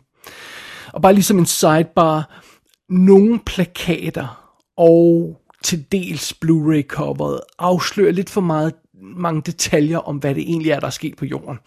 Og 0.93 1.01
bare 1.01 1.13
ligesom 1.13 1.39
en 1.39 1.45
sidebar, 1.45 2.43
nogle 2.89 3.39
plakater 3.45 4.53
og 4.77 5.37
til 5.63 5.85
dels 5.91 6.33
Blu-ray-coveret 6.33 7.39
afslører 7.59 8.11
lidt 8.11 8.29
for 8.29 8.41
meget 8.41 8.73
mange 9.01 9.41
detaljer 9.45 9.97
om, 9.97 10.17
hvad 10.17 10.35
det 10.35 10.43
egentlig 10.43 10.71
er, 10.71 10.79
der 10.79 10.87
er 10.87 10.91
sket 10.91 11.15
på 11.15 11.25
jorden. 11.25 11.57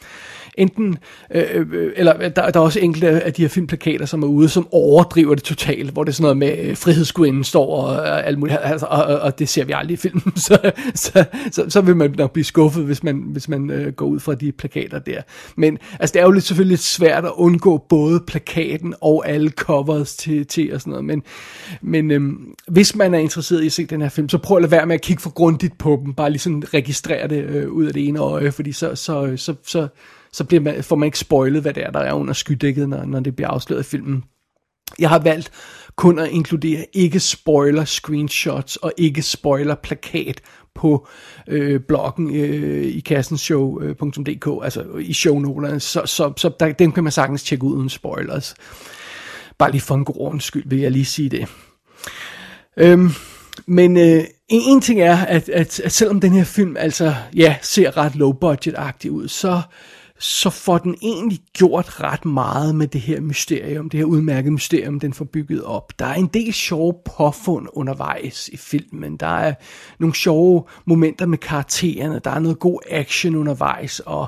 Enten, 0.54 0.98
øh, 1.34 1.66
øh 1.72 1.92
eller 1.96 2.14
øh, 2.16 2.30
der, 2.36 2.50
der 2.50 2.60
er 2.60 2.64
også 2.64 2.80
enkelte 2.80 3.08
af 3.08 3.32
de 3.32 3.42
her 3.42 3.48
filmplakater, 3.48 4.06
som 4.06 4.22
er 4.22 4.26
ude, 4.26 4.48
som 4.48 4.68
overdriver 4.70 5.34
det 5.34 5.44
totalt, 5.44 5.90
hvor 5.90 6.04
det 6.04 6.10
er 6.10 6.14
sådan 6.14 6.22
noget 6.22 6.36
med 6.36 6.68
øh, 6.68 6.76
frihedsgudinden 6.76 7.44
står 7.44 7.76
og, 7.76 7.96
og 7.96 8.26
alt 8.26 8.38
muligt, 8.38 8.58
altså, 8.62 8.86
og, 8.86 9.04
og, 9.04 9.18
og 9.20 9.38
det 9.38 9.48
ser 9.48 9.64
vi 9.64 9.72
aldrig 9.72 9.94
i 9.94 9.96
filmen, 9.96 10.36
så, 10.46 10.72
så, 10.94 11.24
så, 11.50 11.64
så 11.68 11.80
vil 11.80 11.96
man 11.96 12.14
nok 12.18 12.32
blive 12.32 12.44
skuffet, 12.44 12.84
hvis 12.84 13.02
man, 13.02 13.16
hvis 13.26 13.48
man 13.48 13.70
øh, 13.70 13.92
går 13.92 14.06
ud 14.06 14.20
fra 14.20 14.34
de 14.34 14.52
plakater 14.52 14.98
der. 14.98 15.22
Men 15.56 15.78
altså, 16.00 16.12
det 16.12 16.20
er 16.20 16.24
jo 16.24 16.30
lidt, 16.30 16.44
selvfølgelig 16.44 16.72
lidt 16.72 16.80
svært 16.80 17.24
at 17.24 17.32
undgå 17.34 17.78
både 17.88 18.20
plakaten 18.26 18.94
og 19.00 19.28
alle 19.28 19.50
covers 19.50 20.16
til, 20.16 20.46
til 20.46 20.74
og 20.74 20.80
sådan 20.80 20.90
noget, 20.90 21.04
men, 21.04 21.22
men 21.82 22.10
øh, 22.10 22.32
hvis 22.68 22.96
man 22.96 23.14
er 23.14 23.18
interesseret 23.18 23.62
i 23.62 23.66
at 23.66 23.72
se 23.72 23.86
den 23.86 24.02
her 24.02 24.08
film, 24.08 24.28
så 24.28 24.38
prøv 24.38 24.56
at 24.56 24.62
lade 24.62 24.70
være 24.70 24.86
med 24.86 24.94
at 24.94 25.00
kigge 25.00 25.22
for 25.22 25.30
grundigt 25.30 25.78
på 25.78 26.02
dem, 26.04 26.14
bare 26.14 26.30
lige 26.30 26.40
sådan 26.40 26.74
registrere 26.74 27.19
det 27.26 27.44
øh, 27.44 27.70
ud 27.70 27.86
af 27.86 27.92
det 27.92 28.08
ene 28.08 28.18
øje, 28.18 28.52
fordi 28.52 28.72
så, 28.72 28.94
så, 28.94 29.36
så, 29.36 29.54
så, 29.66 29.88
så 30.32 30.44
bliver 30.44 30.60
man, 30.60 30.84
får 30.84 30.96
man 30.96 31.06
ikke 31.06 31.18
spoilet, 31.18 31.62
hvad 31.62 31.74
det 31.74 31.82
er, 31.82 31.90
der 31.90 32.00
er 32.00 32.12
under 32.12 32.32
skydækket, 32.32 32.88
når, 32.88 33.04
når 33.04 33.20
det 33.20 33.36
bliver 33.36 33.48
afsløret 33.48 33.80
i 33.80 33.88
filmen. 33.88 34.24
Jeg 34.98 35.08
har 35.08 35.18
valgt 35.18 35.50
kun 35.96 36.18
at 36.18 36.28
inkludere 36.28 36.86
ikke-spoiler 36.92 37.84
screenshots 37.84 38.76
og 38.76 38.92
ikke-spoiler 38.96 39.74
plakat 39.74 40.40
på 40.74 41.06
øh, 41.48 41.80
bloggen 41.80 42.36
øh, 42.36 42.84
i 42.84 43.00
kassenshow.dk, 43.00 44.64
altså 44.64 44.84
i 45.00 45.12
shownoterne, 45.12 45.80
så, 45.80 46.02
så, 46.06 46.32
så 46.36 46.50
der, 46.60 46.72
dem 46.72 46.92
kan 46.92 47.04
man 47.04 47.12
sagtens 47.12 47.42
tjekke 47.42 47.64
ud 47.64 47.76
uden 47.76 47.88
spoilers. 47.88 48.54
Bare 49.58 49.70
lige 49.70 49.80
for 49.80 49.94
en 49.94 50.04
god 50.04 50.14
ordens 50.18 50.44
skyld 50.44 50.64
vil 50.66 50.78
jeg 50.78 50.90
lige 50.90 51.04
sige 51.04 51.28
det. 51.28 51.48
Øhm, 52.76 53.10
men 53.66 53.96
øh, 53.96 54.24
en, 54.50 54.62
en 54.76 54.80
ting 54.80 55.00
er, 55.00 55.16
at, 55.16 55.48
at, 55.48 55.80
at 55.80 55.92
selvom 55.92 56.20
den 56.20 56.32
her 56.32 56.44
film 56.44 56.76
altså 56.76 57.14
ja, 57.36 57.56
ser 57.62 57.96
ret 57.96 58.16
low 58.16 58.32
budget-agtig 58.32 59.10
ud, 59.10 59.28
så, 59.28 59.60
så 60.18 60.50
får 60.50 60.78
den 60.78 60.96
egentlig 61.02 61.38
gjort 61.52 62.00
ret 62.00 62.24
meget 62.24 62.74
med 62.74 62.86
det 62.86 63.00
her 63.00 63.20
mysterium, 63.20 63.90
det 63.90 63.98
her 63.98 64.04
udmærkede 64.04 64.52
mysterium, 64.52 65.00
den 65.00 65.12
får 65.12 65.24
bygget 65.24 65.64
op. 65.64 65.92
Der 65.98 66.06
er 66.06 66.14
en 66.14 66.26
del 66.26 66.52
sjove 66.52 66.94
påfund 67.16 67.66
undervejs 67.72 68.48
i 68.48 68.56
filmen. 68.56 69.16
Der 69.16 69.38
er 69.38 69.54
nogle 69.98 70.14
sjove 70.14 70.64
momenter 70.84 71.26
med 71.26 71.38
karaktererne, 71.38 72.20
der 72.24 72.30
er 72.30 72.38
noget 72.38 72.58
god 72.58 72.80
action 72.90 73.36
undervejs, 73.36 74.00
og 74.00 74.26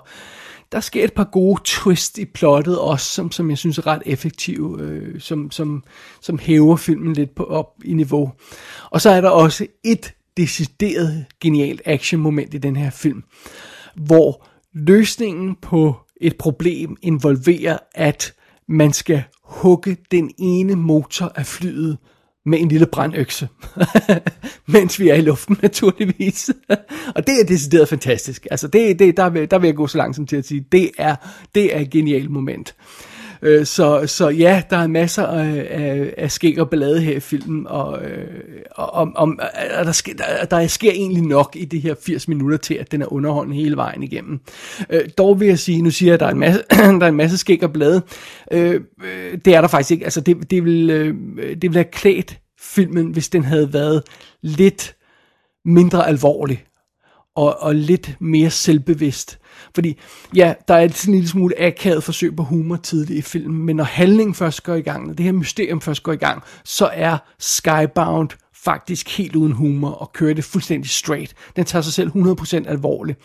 der 0.73 0.81
sker 0.81 1.05
et 1.05 1.13
par 1.13 1.25
gode 1.25 1.61
twist 1.65 2.19
i 2.19 2.25
plottet 2.25 2.79
også, 2.79 3.07
som, 3.07 3.33
som 3.33 3.51
jeg 3.51 3.59
synes 3.59 3.79
er 3.79 3.87
ret 3.87 4.03
effektive, 4.07 4.81
øh, 4.81 5.21
som, 5.21 5.51
som, 5.51 5.85
som 6.21 6.39
hæver 6.39 6.77
filmen 6.77 7.13
lidt 7.13 7.35
på, 7.35 7.45
op 7.45 7.75
i 7.85 7.93
niveau. 7.95 8.33
Og 8.91 9.01
så 9.01 9.11
er 9.11 9.21
der 9.21 9.29
også 9.29 9.67
et 9.85 10.15
decideret 10.37 11.25
genialt 11.41 11.83
action 11.85 12.21
moment 12.21 12.55
i 12.55 12.59
den 12.59 12.77
her 12.77 12.91
film, 12.91 13.25
hvor 13.95 14.47
løsningen 14.73 15.57
på 15.63 15.97
et 16.21 16.37
problem 16.37 16.97
involverer, 17.03 17.79
at 17.95 18.35
man 18.69 18.93
skal 18.93 19.23
hugge 19.45 19.97
den 20.11 20.31
ene 20.39 20.77
motor 20.77 21.33
af 21.35 21.47
flyet 21.47 21.99
med 22.47 22.61
en 22.61 22.69
lille 22.69 22.87
brandøkse, 22.87 23.49
mens 24.67 25.01
vi 25.01 25.09
er 25.09 25.15
i 25.15 25.21
luften 25.21 25.59
naturligvis. 25.63 26.51
og 27.17 27.27
det 27.27 27.41
er 27.41 27.45
decideret 27.49 27.89
fantastisk. 27.89 28.47
Altså 28.51 28.69
det, 28.69 28.99
det, 28.99 29.17
der, 29.17 29.31
vil, 29.31 29.51
der 29.51 29.59
vil 29.59 29.69
jeg 29.69 29.77
gå 29.77 29.87
så 29.87 29.99
langt 29.99 30.17
som 30.17 30.27
til 30.27 30.37
at 30.37 30.47
sige, 30.47 30.67
det 30.73 30.91
er, 30.99 31.17
det 31.55 31.77
er 31.77 31.81
et 31.81 31.91
genialt 31.91 32.31
moment. 32.31 32.75
Øh, 32.79 33.12
Øh, 33.43 33.67
så, 33.67 34.07
så 34.07 34.29
ja, 34.29 34.63
der 34.71 34.77
er 34.77 34.87
masser 34.87 35.27
af, 35.27 35.67
af, 35.71 36.15
af 36.19 36.33
skæg 36.33 36.61
og 36.61 36.71
ballade 36.71 37.01
her 37.01 37.17
i 37.17 37.21
filmen, 37.21 37.67
og, 37.67 38.05
øh, 38.05 38.27
og 38.71 38.91
om, 38.91 39.17
om, 39.17 39.41
der, 39.85 39.93
sker, 39.93 40.15
der, 40.15 40.45
der 40.45 40.67
sker 40.67 40.93
egentlig 40.93 41.23
nok 41.23 41.57
i 41.57 41.65
de 41.65 41.79
her 41.79 41.95
80 42.03 42.29
minutter 42.29 42.57
til, 42.57 42.75
at 42.75 42.93
den 42.93 43.03
er 43.03 43.13
underholdende 43.13 43.57
hele 43.57 43.77
vejen 43.77 44.03
igennem. 44.03 44.41
Øh, 44.91 45.01
dog 45.19 45.41
vil 45.41 45.49
jeg 45.49 45.59
sige, 45.59 45.83
nu 45.83 45.91
siger 45.91 46.11
jeg, 46.11 46.15
at 46.15 46.21
der 46.21 46.27
er 46.27 46.31
en 46.31 46.39
masse, 46.39 46.63
der 47.01 47.05
er 47.05 47.09
en 47.09 47.17
masse 47.17 47.39
skæg 47.39 47.65
og 47.65 47.73
ballade. 47.73 48.03
Øh, 48.53 48.81
det 49.45 49.55
er 49.55 49.61
der 49.61 49.69
faktisk 49.69 49.91
ikke. 49.91 50.05
Altså 50.05 50.21
det, 50.21 50.51
det, 50.51 50.65
ville, 50.65 50.95
øh, 50.95 51.15
det 51.39 51.63
ville 51.63 51.77
have 51.77 51.85
klædt 51.93 52.39
filmen, 52.61 53.07
hvis 53.07 53.29
den 53.29 53.45
havde 53.45 53.73
været 53.73 54.03
lidt 54.43 54.97
mindre 55.65 56.09
alvorlig 56.09 56.65
og, 57.37 57.57
og 57.61 57.75
lidt 57.75 58.17
mere 58.21 58.51
selvbevidst. 58.51 59.39
Fordi, 59.75 59.99
ja, 60.37 60.55
der 60.69 60.75
er 60.75 60.89
sådan 60.89 61.15
en 61.15 61.15
lille 61.15 61.29
smule 61.29 61.63
akavet 61.63 62.05
forsøg 62.05 62.37
på 62.37 62.43
humor 62.43 62.77
tidligt 62.77 63.19
i 63.19 63.23
filmen, 63.23 63.67
men 63.67 63.77
når 63.77 63.85
handlingen 63.85 64.35
først 64.35 64.63
går 64.63 64.75
i 64.75 64.81
gang, 64.81 65.07
når 65.07 65.15
det 65.15 65.25
her 65.25 65.33
mysterium 65.33 65.81
først 65.81 66.03
går 66.03 66.13
i 66.13 66.17
gang, 66.17 66.43
så 66.65 66.91
er 66.93 67.19
Skybound 67.39 68.29
faktisk 68.65 69.19
helt 69.19 69.37
uden 69.37 69.53
humor 69.53 69.91
og 69.91 70.13
kører 70.13 70.35
det 70.35 70.45
fuldstændig 70.45 70.91
straight. 70.91 71.35
Den 71.57 71.65
tager 71.65 71.83
sig 71.83 71.93
selv 71.93 72.11
100% 72.11 72.69
alvorligt. 72.69 73.19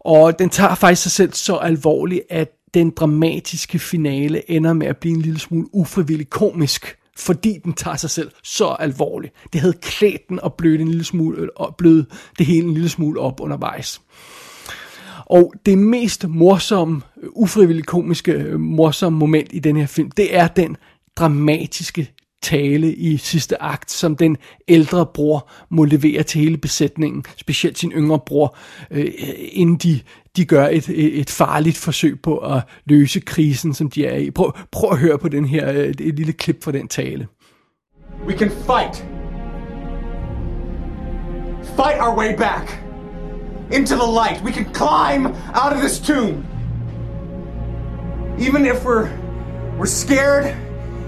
Og 0.00 0.38
den 0.38 0.50
tager 0.50 0.74
faktisk 0.74 1.02
sig 1.02 1.12
selv 1.12 1.32
så 1.32 1.56
alvorligt, 1.56 2.22
at 2.30 2.50
den 2.74 2.90
dramatiske 2.90 3.78
finale 3.78 4.50
ender 4.50 4.72
med 4.72 4.86
at 4.86 4.96
blive 4.96 5.14
en 5.14 5.22
lille 5.22 5.38
smule 5.38 5.66
ufrivillig 5.72 6.30
komisk 6.30 6.96
fordi 7.18 7.58
den 7.64 7.72
tager 7.72 7.96
sig 7.96 8.10
selv 8.10 8.30
så 8.42 8.66
alvorligt. 8.66 9.34
Det 9.52 9.60
havde 9.60 9.74
klædt 9.82 10.28
den 10.28 10.40
og 10.40 10.54
blødt 10.54 10.80
en 10.80 10.88
lille 10.88 11.04
smule, 11.04 11.38
øh, 11.38 11.48
og 11.56 11.74
blød 11.76 12.04
det 12.38 12.46
hele 12.46 12.66
en 12.66 12.74
lille 12.74 12.88
smule 12.88 13.20
op 13.20 13.40
undervejs. 13.40 14.00
Og 15.32 15.52
det 15.66 15.78
mest 15.78 16.28
morsomme, 16.28 17.00
ufrivilligt 17.30 17.86
komiske, 17.86 18.32
øh, 18.32 18.60
morsomme 18.60 19.18
moment 19.18 19.48
i 19.52 19.58
den 19.58 19.76
her 19.76 19.86
film, 19.86 20.10
det 20.10 20.36
er 20.36 20.48
den 20.48 20.76
dramatiske 21.16 22.10
tale 22.42 22.94
i 22.94 23.16
sidste 23.16 23.62
akt, 23.62 23.90
som 23.90 24.16
den 24.16 24.36
ældre 24.68 25.06
bror 25.06 25.50
må 25.70 25.84
levere 25.84 26.22
til 26.22 26.40
hele 26.40 26.56
besætningen, 26.56 27.24
specielt 27.36 27.78
sin 27.78 27.92
yngre 27.92 28.18
bror, 28.18 28.56
øh, 28.90 29.06
inden 29.52 29.76
de, 29.76 30.00
de 30.36 30.44
gør 30.44 30.68
et, 30.68 30.88
øh, 30.88 30.96
et 30.96 31.30
farligt 31.30 31.76
forsøg 31.76 32.20
på 32.22 32.36
at 32.36 32.62
løse 32.84 33.20
krisen, 33.20 33.74
som 33.74 33.90
de 33.90 34.06
er 34.06 34.16
i. 34.16 34.30
Prøv, 34.30 34.52
prøv 34.72 34.90
at 34.90 34.98
høre 34.98 35.18
på 35.18 35.28
den 35.28 35.44
her, 35.44 35.72
øh, 35.72 35.76
et, 35.76 36.00
et 36.00 36.14
lille 36.14 36.32
klip 36.32 36.64
fra 36.64 36.72
den 36.72 36.88
tale. 36.88 37.26
We 38.26 38.38
can 38.38 38.50
fight. 38.50 39.06
Fight 41.76 41.98
our 42.00 42.18
way 42.18 42.36
back. 42.36 42.91
Into 43.72 43.96
the 43.96 44.04
light. 44.04 44.40
We 44.42 44.52
can 44.52 44.72
climb 44.72 45.26
out 45.54 45.72
of 45.72 45.80
this 45.80 45.98
tomb. 45.98 46.46
Even 48.38 48.66
if 48.66 48.84
we're 48.84 49.10
we're 49.78 49.86
scared 49.86 50.44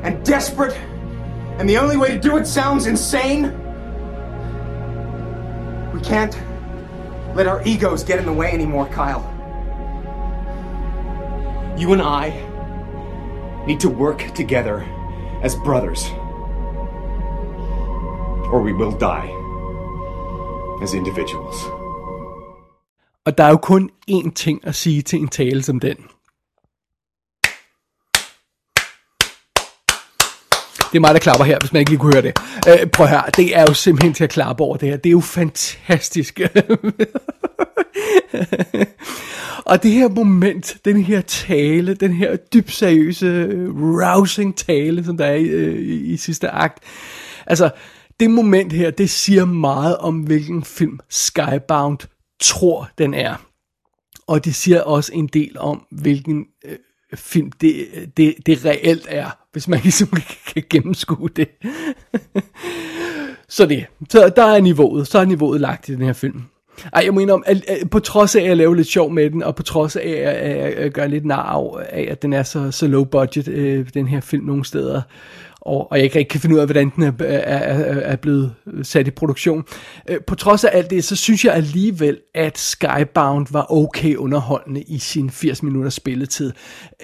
and 0.02 0.24
desperate 0.24 0.74
and 1.58 1.68
the 1.68 1.76
only 1.76 1.96
way 1.96 2.08
to 2.08 2.18
do 2.18 2.36
it 2.38 2.46
sounds 2.46 2.86
insane, 2.86 3.52
we 5.92 6.00
can't 6.00 6.36
let 7.34 7.46
our 7.46 7.62
egos 7.64 8.02
get 8.02 8.18
in 8.18 8.26
the 8.26 8.32
way 8.32 8.50
anymore, 8.50 8.86
Kyle. 8.86 9.30
You 11.78 11.92
and 11.92 12.02
I 12.02 12.30
need 13.66 13.80
to 13.80 13.88
work 13.88 14.32
together 14.34 14.82
as 15.42 15.54
brothers. 15.56 16.04
Or 18.50 18.62
we 18.62 18.72
will 18.72 18.92
die 18.92 19.30
as 20.82 20.94
individuals. 20.94 21.73
Og 23.26 23.38
der 23.38 23.44
er 23.44 23.48
jo 23.48 23.56
kun 23.56 23.90
én 24.10 24.32
ting 24.32 24.66
at 24.66 24.74
sige 24.74 25.02
til 25.02 25.18
en 25.18 25.28
tale 25.28 25.62
som 25.62 25.80
den. 25.80 25.96
Det 30.92 30.98
er 30.98 31.00
mig, 31.00 31.14
der 31.14 31.20
klapper 31.20 31.44
her, 31.44 31.58
hvis 31.60 31.72
man 31.72 31.80
ikke 31.80 31.90
lige 31.90 32.00
kunne 32.00 32.14
høre 32.14 32.22
det. 32.22 32.38
Øh, 32.68 32.90
prøv 32.90 33.06
her, 33.06 33.22
det 33.22 33.56
er 33.56 33.64
jo 33.68 33.74
simpelthen 33.74 34.14
til 34.14 34.24
at 34.24 34.30
klappe 34.30 34.64
over 34.64 34.76
det 34.76 34.88
her. 34.88 34.96
Det 34.96 35.06
er 35.06 35.12
jo 35.12 35.20
fantastisk. 35.20 36.40
og 39.70 39.82
det 39.82 39.90
her 39.90 40.08
moment, 40.08 40.76
den 40.84 41.02
her 41.02 41.20
tale, 41.20 41.94
den 41.94 42.12
her 42.12 42.36
dybt 42.36 42.72
seriøse, 42.72 43.46
rousing 43.76 44.56
tale, 44.56 45.04
som 45.04 45.16
der 45.16 45.24
er 45.24 45.34
i, 45.34 45.74
i, 45.74 46.12
i 46.12 46.16
sidste 46.16 46.50
akt. 46.50 46.78
Altså, 47.46 47.70
det 48.20 48.30
moment 48.30 48.72
her, 48.72 48.90
det 48.90 49.10
siger 49.10 49.44
meget 49.44 49.96
om, 49.96 50.18
hvilken 50.18 50.64
film 50.64 51.00
Skybound 51.08 51.98
tror, 52.40 52.90
den 52.98 53.14
er. 53.14 53.46
Og 54.26 54.44
det 54.44 54.54
siger 54.54 54.80
også 54.80 55.12
en 55.14 55.26
del 55.26 55.58
om, 55.58 55.86
hvilken 55.90 56.46
øh, 56.64 56.78
film 57.14 57.52
det, 57.52 57.86
det, 58.16 58.34
det 58.46 58.64
reelt 58.64 59.06
er, 59.08 59.30
hvis 59.52 59.68
man 59.68 59.80
ligesom 59.84 60.08
kan 60.54 60.62
gennemskue 60.70 61.28
det. 61.28 61.48
så 63.48 63.66
det, 63.66 63.86
så 64.10 64.32
der 64.36 64.44
er 64.44 64.60
niveauet, 64.60 65.08
så 65.08 65.18
er 65.18 65.24
niveauet 65.24 65.60
lagt 65.60 65.88
i 65.88 65.92
den 65.92 66.02
her 66.02 66.12
film. 66.12 66.42
Ej, 66.92 67.02
jeg 67.04 67.14
mener 67.14 67.34
om, 67.34 67.42
at, 67.46 67.64
at, 67.68 67.90
på 67.90 67.98
trods 67.98 68.36
af, 68.36 68.40
at 68.40 68.48
jeg 68.48 68.56
laver 68.56 68.74
lidt 68.74 68.86
sjov 68.86 69.12
med 69.12 69.30
den, 69.30 69.42
og 69.42 69.56
på 69.56 69.62
trods 69.62 69.96
af, 69.96 70.08
at, 70.08 70.34
at 70.34 70.82
jeg 70.82 70.90
gør 70.90 71.06
lidt 71.06 71.24
nar 71.24 71.78
af, 71.88 72.08
at 72.10 72.22
den 72.22 72.32
er 72.32 72.42
så, 72.42 72.70
så 72.70 72.86
low 72.86 73.04
budget, 73.04 73.48
øh, 73.48 73.88
den 73.94 74.08
her 74.08 74.20
film 74.20 74.44
nogle 74.44 74.64
steder, 74.64 75.02
og, 75.64 75.90
og 75.90 75.96
jeg 75.96 76.04
ikke 76.04 76.18
rigtig 76.18 76.30
kan 76.30 76.40
finde 76.40 76.54
ud 76.54 76.60
af, 76.60 76.66
hvordan 76.66 76.92
den 76.96 77.02
er, 77.02 77.12
er, 77.20 77.58
er, 77.58 78.00
er 78.00 78.16
blevet 78.16 78.54
sat 78.82 79.06
i 79.06 79.10
produktion. 79.10 79.64
Øh, 80.10 80.20
på 80.26 80.34
trods 80.34 80.64
af 80.64 80.70
alt 80.72 80.90
det, 80.90 81.04
så 81.04 81.16
synes 81.16 81.44
jeg 81.44 81.54
alligevel, 81.54 82.18
at 82.34 82.58
Skybound 82.58 83.46
var 83.50 83.72
okay 83.72 84.16
underholdende 84.16 84.82
i 84.82 84.98
sin 84.98 85.30
80 85.30 85.62
minutters 85.62 85.94
spilletid. 85.94 86.52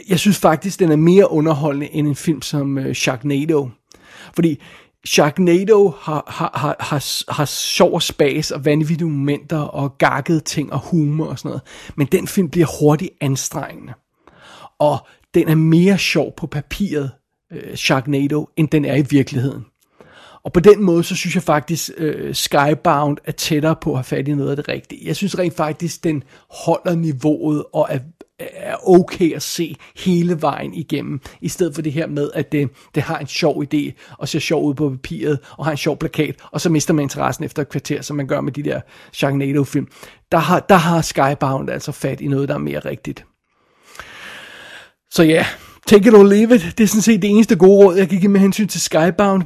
Jeg 0.08 0.18
synes 0.18 0.38
faktisk, 0.38 0.78
den 0.80 0.92
er 0.92 0.96
mere 0.96 1.30
underholdende 1.30 1.94
end 1.94 2.08
en 2.08 2.16
film 2.16 2.42
som 2.42 2.78
øh, 2.78 2.94
Sharknado. 2.94 3.68
Fordi 4.34 4.60
Sharknado 5.06 5.94
har, 6.00 6.24
har, 6.28 6.50
har, 6.54 6.76
har, 6.80 7.32
har 7.32 7.44
sjov 7.44 7.94
og 7.94 8.02
spas 8.02 8.50
og 8.50 8.64
vanvittige 8.64 9.08
momenter 9.08 9.58
og 9.58 9.98
gakkede 9.98 10.40
ting 10.40 10.72
og 10.72 10.78
humor 10.78 11.26
og 11.26 11.38
sådan 11.38 11.48
noget. 11.48 11.62
Men 11.96 12.06
den 12.06 12.26
film 12.26 12.48
bliver 12.48 12.66
hurtigt 12.80 13.10
anstrengende. 13.20 13.92
Og 14.78 14.98
den 15.34 15.48
er 15.48 15.54
mere 15.54 15.98
sjov 15.98 16.32
på 16.36 16.46
papiret, 16.46 17.10
øh, 17.52 17.76
Sharknado, 17.76 18.48
end 18.56 18.68
den 18.68 18.84
er 18.84 18.96
i 18.96 19.04
virkeligheden. 19.10 19.64
Og 20.44 20.52
på 20.52 20.60
den 20.60 20.82
måde, 20.82 21.04
så 21.04 21.16
synes 21.16 21.34
jeg 21.34 21.42
faktisk, 21.42 21.90
øh, 21.96 22.34
Skybound 22.34 23.16
er 23.24 23.32
tættere 23.32 23.76
på 23.80 23.90
at 23.90 23.96
have 23.96 24.04
fat 24.04 24.28
i 24.28 24.34
noget 24.34 24.50
af 24.50 24.56
det 24.56 24.68
rigtige. 24.68 25.06
Jeg 25.06 25.16
synes 25.16 25.38
rent 25.38 25.56
faktisk, 25.56 26.04
den 26.04 26.22
holder 26.50 26.94
niveauet 26.94 27.64
og 27.72 27.86
er, 27.90 27.98
er 28.38 28.88
okay 28.88 29.34
at 29.34 29.42
se 29.42 29.76
hele 29.96 30.42
vejen 30.42 30.74
igennem, 30.74 31.20
i 31.40 31.48
stedet 31.48 31.74
for 31.74 31.82
det 31.82 31.92
her 31.92 32.06
med, 32.06 32.30
at 32.34 32.52
det, 32.52 32.70
det 32.94 33.02
har 33.02 33.18
en 33.18 33.26
sjov 33.26 33.64
idé, 33.64 33.92
og 34.18 34.28
ser 34.28 34.38
sjov 34.38 34.64
ud 34.64 34.74
på 34.74 34.90
papiret, 34.90 35.38
og 35.58 35.64
har 35.64 35.72
en 35.72 35.76
sjov 35.76 35.98
plakat, 35.98 36.34
og 36.50 36.60
så 36.60 36.68
mister 36.68 36.94
man 36.94 37.02
interessen 37.02 37.44
efter 37.44 37.62
et 37.62 37.68
kvarter, 37.68 38.02
som 38.02 38.16
man 38.16 38.26
gør 38.26 38.40
med 38.40 38.52
de 38.52 38.62
der 38.62 38.80
Sharknado-film. 39.12 39.88
Der 40.32 40.38
har, 40.38 40.60
der 40.60 40.74
har 40.74 41.00
Skybound 41.00 41.70
altså 41.70 41.92
fat 41.92 42.20
i 42.20 42.28
noget, 42.28 42.48
der 42.48 42.54
er 42.54 42.58
mere 42.58 42.78
rigtigt. 42.78 43.24
Så 45.10 45.22
ja, 45.22 45.46
Take 45.86 46.08
it 46.08 46.14
or 46.14 46.22
leave 46.22 46.54
it, 46.54 46.78
det 46.78 46.84
er 46.84 46.88
sådan 46.88 47.02
set 47.02 47.22
det 47.22 47.30
eneste 47.30 47.56
gode 47.56 47.86
råd, 47.86 47.96
jeg 47.96 48.08
kan 48.08 48.20
give 48.20 48.30
med 48.30 48.40
hensyn 48.40 48.68
til 48.68 48.80
Skybound. 48.80 49.42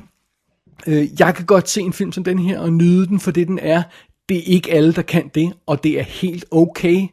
Øh, 0.86 1.20
jeg 1.20 1.34
kan 1.34 1.46
godt 1.46 1.68
se 1.68 1.80
en 1.80 1.92
film 1.92 2.12
som 2.12 2.24
den 2.24 2.38
her 2.38 2.58
og 2.58 2.72
nyde 2.72 3.06
den 3.06 3.20
for 3.20 3.30
det 3.30 3.48
den 3.48 3.58
er. 3.58 3.82
Det 4.28 4.36
er 4.36 4.42
ikke 4.42 4.72
alle, 4.72 4.92
der 4.92 5.02
kan 5.02 5.30
det, 5.34 5.52
og 5.66 5.84
det 5.84 5.98
er 5.98 6.02
helt 6.02 6.44
okay. 6.50 7.06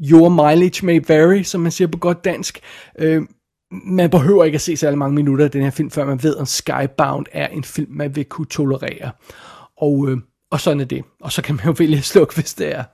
Your 0.00 0.28
mileage 0.28 0.86
may 0.86 1.00
vary, 1.08 1.42
som 1.42 1.60
man 1.60 1.72
siger 1.72 1.88
på 1.88 1.98
godt 1.98 2.24
dansk. 2.24 2.60
Øh, 2.98 3.22
man 3.70 4.10
behøver 4.10 4.44
ikke 4.44 4.56
at 4.56 4.60
se 4.60 4.76
særlig 4.76 4.98
mange 4.98 5.14
minutter 5.14 5.44
af 5.44 5.50
den 5.50 5.62
her 5.62 5.70
film, 5.70 5.90
før 5.90 6.04
man 6.04 6.22
ved, 6.22 6.36
at 6.36 6.48
Skybound 6.48 7.26
er 7.32 7.48
en 7.48 7.64
film, 7.64 7.92
man 7.92 8.16
vil 8.16 8.24
kunne 8.24 8.46
tolerere. 8.46 9.10
Og, 9.76 10.08
øh, 10.08 10.18
og 10.50 10.60
sådan 10.60 10.80
er 10.80 10.84
det. 10.84 11.04
Og 11.20 11.32
så 11.32 11.42
kan 11.42 11.54
man 11.54 11.64
jo 11.66 11.74
vælge 11.78 11.98
at 11.98 12.04
slukke, 12.04 12.34
hvis 12.34 12.54
det 12.54 12.74
er. 12.74 12.84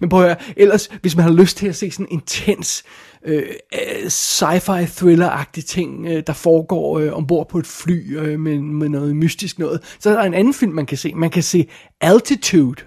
Men 0.00 0.08
prøv 0.08 0.20
at 0.20 0.26
høre, 0.26 0.36
ellers, 0.56 0.88
hvis 1.00 1.16
man 1.16 1.24
har 1.24 1.32
lyst 1.32 1.56
til 1.56 1.68
at 1.68 1.76
se 1.76 1.90
sådan 1.90 2.06
en 2.06 2.12
intens 2.12 2.84
øh, 3.24 3.42
øh 3.74 4.06
sci-fi 4.06 4.86
thriller-agtig 4.86 5.64
ting, 5.66 6.06
øh, 6.06 6.22
der 6.26 6.32
foregår 6.32 6.98
øh, 6.98 7.12
ombord 7.12 7.48
på 7.48 7.58
et 7.58 7.66
fly 7.66 8.18
øh, 8.18 8.40
med, 8.40 8.58
med 8.58 8.88
noget 8.88 9.16
mystisk 9.16 9.58
noget, 9.58 9.96
så 9.98 10.10
er 10.10 10.14
der 10.14 10.22
en 10.22 10.34
anden 10.34 10.54
film, 10.54 10.72
man 10.72 10.86
kan 10.86 10.98
se. 10.98 11.14
Man 11.14 11.30
kan 11.30 11.42
se 11.42 11.66
Altitude. 12.00 12.82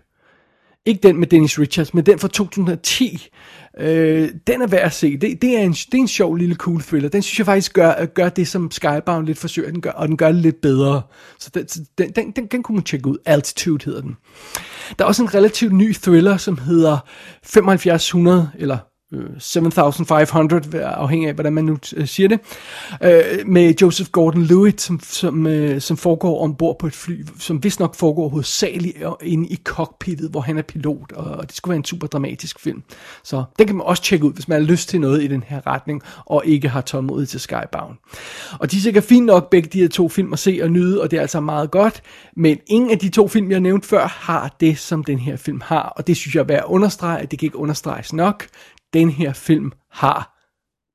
Ikke 0.89 1.07
den 1.07 1.19
med 1.19 1.27
Dennis 1.27 1.59
Richards, 1.59 1.93
men 1.93 2.05
den 2.05 2.19
fra 2.19 2.27
2010. 2.27 3.27
Øh, 3.79 4.29
den 4.47 4.61
er 4.61 4.67
værd 4.67 4.81
at 4.81 4.93
se. 4.93 5.17
Det, 5.17 5.41
det, 5.41 5.57
er 5.57 5.61
en, 5.61 5.71
det 5.71 5.93
er 5.93 5.97
en 5.97 6.07
sjov 6.07 6.35
lille 6.35 6.55
cool 6.55 6.81
thriller. 6.81 7.09
Den 7.09 7.21
synes 7.21 7.39
jeg 7.39 7.45
faktisk 7.45 7.73
gør, 7.73 8.05
gør 8.05 8.29
det, 8.29 8.47
som 8.47 8.71
Skybound 8.71 9.25
lidt 9.25 9.37
forsøger, 9.37 9.71
den 9.71 9.81
gør, 9.81 9.91
og 9.91 10.07
den 10.07 10.17
gør 10.17 10.31
det 10.31 10.41
lidt 10.41 10.61
bedre. 10.61 11.01
Så 11.39 11.49
den, 11.53 11.65
den, 11.97 12.11
den, 12.11 12.31
den, 12.31 12.45
den 12.45 12.63
kunne 12.63 12.75
man 12.75 12.83
tjekke 12.83 13.07
ud. 13.07 13.17
Altitude 13.25 13.85
hedder 13.85 14.01
den. 14.01 14.17
Der 14.99 15.05
er 15.05 15.07
også 15.07 15.23
en 15.23 15.35
relativt 15.35 15.73
ny 15.73 15.93
thriller, 15.93 16.37
som 16.37 16.57
hedder 16.57 16.97
7500, 17.43 18.51
eller 18.59 18.77
Øh, 19.13 19.29
7500, 19.39 20.83
afhængig 20.85 21.27
af, 21.27 21.33
hvordan 21.33 21.53
man 21.53 21.65
nu 21.65 21.77
øh, 21.95 22.07
siger 22.07 22.29
det, 22.29 22.39
øh, 23.03 23.47
med 23.47 23.73
Joseph 23.81 24.09
Gordon-Levitt, 24.17 24.77
som, 24.77 24.99
som, 25.03 25.47
øh, 25.47 25.81
som 25.81 25.97
foregår 25.97 26.43
ombord 26.43 26.79
på 26.79 26.87
et 26.87 26.93
fly, 26.93 27.25
som 27.39 27.63
vist 27.63 27.79
nok 27.79 27.95
foregår 27.95 28.29
hovedsageligt 28.29 28.97
øh, 28.97 29.11
inde 29.21 29.47
i 29.47 29.59
cockpittet, 29.63 30.29
hvor 30.29 30.41
han 30.41 30.57
er 30.57 30.61
pilot, 30.61 31.11
og 31.11 31.47
det 31.47 31.55
skulle 31.55 31.71
være 31.71 31.77
en 31.77 31.85
super 31.85 32.07
dramatisk 32.07 32.59
film. 32.59 32.83
Så 33.23 33.43
den 33.59 33.67
kan 33.67 33.75
man 33.75 33.85
også 33.85 34.03
tjekke 34.03 34.25
ud, 34.25 34.33
hvis 34.33 34.47
man 34.47 34.61
har 34.61 34.67
lyst 34.67 34.89
til 34.89 35.01
noget 35.01 35.23
i 35.23 35.27
den 35.27 35.43
her 35.47 35.67
retning, 35.67 36.01
og 36.25 36.43
ikke 36.45 36.69
har 36.69 36.81
tålmodighed 36.81 37.27
til 37.27 37.39
Skybound. 37.39 37.97
Og 38.59 38.71
de 38.71 38.77
er 38.77 38.81
sikkert 38.81 39.03
fint 39.03 39.25
nok, 39.25 39.49
begge 39.49 39.69
de 39.69 39.81
her 39.81 39.87
to 39.87 40.09
film 40.09 40.33
at 40.33 40.39
se 40.39 40.59
og 40.63 40.71
nyde, 40.71 41.01
og 41.01 41.11
det 41.11 41.17
er 41.17 41.21
altså 41.21 41.39
meget 41.39 41.71
godt, 41.71 42.03
men 42.35 42.57
ingen 42.67 42.91
af 42.91 42.99
de 42.99 43.09
to 43.09 43.27
film, 43.27 43.51
jeg 43.51 43.59
nævnte 43.59 43.87
før, 43.87 44.07
har 44.07 44.55
det, 44.59 44.77
som 44.77 45.03
den 45.03 45.19
her 45.19 45.35
film 45.35 45.61
har, 45.65 45.93
og 45.97 46.07
det 46.07 46.17
synes 46.17 46.35
jeg 46.35 46.41
er 46.41 46.45
værd 46.45 46.59
at 46.59 46.65
understrege, 46.65 47.25
det 47.25 47.39
kan 47.39 47.45
ikke 47.45 47.57
understreges 47.57 48.13
nok 48.13 48.45
den 48.93 49.09
her 49.09 49.33
film 49.33 49.71
har 49.91 50.35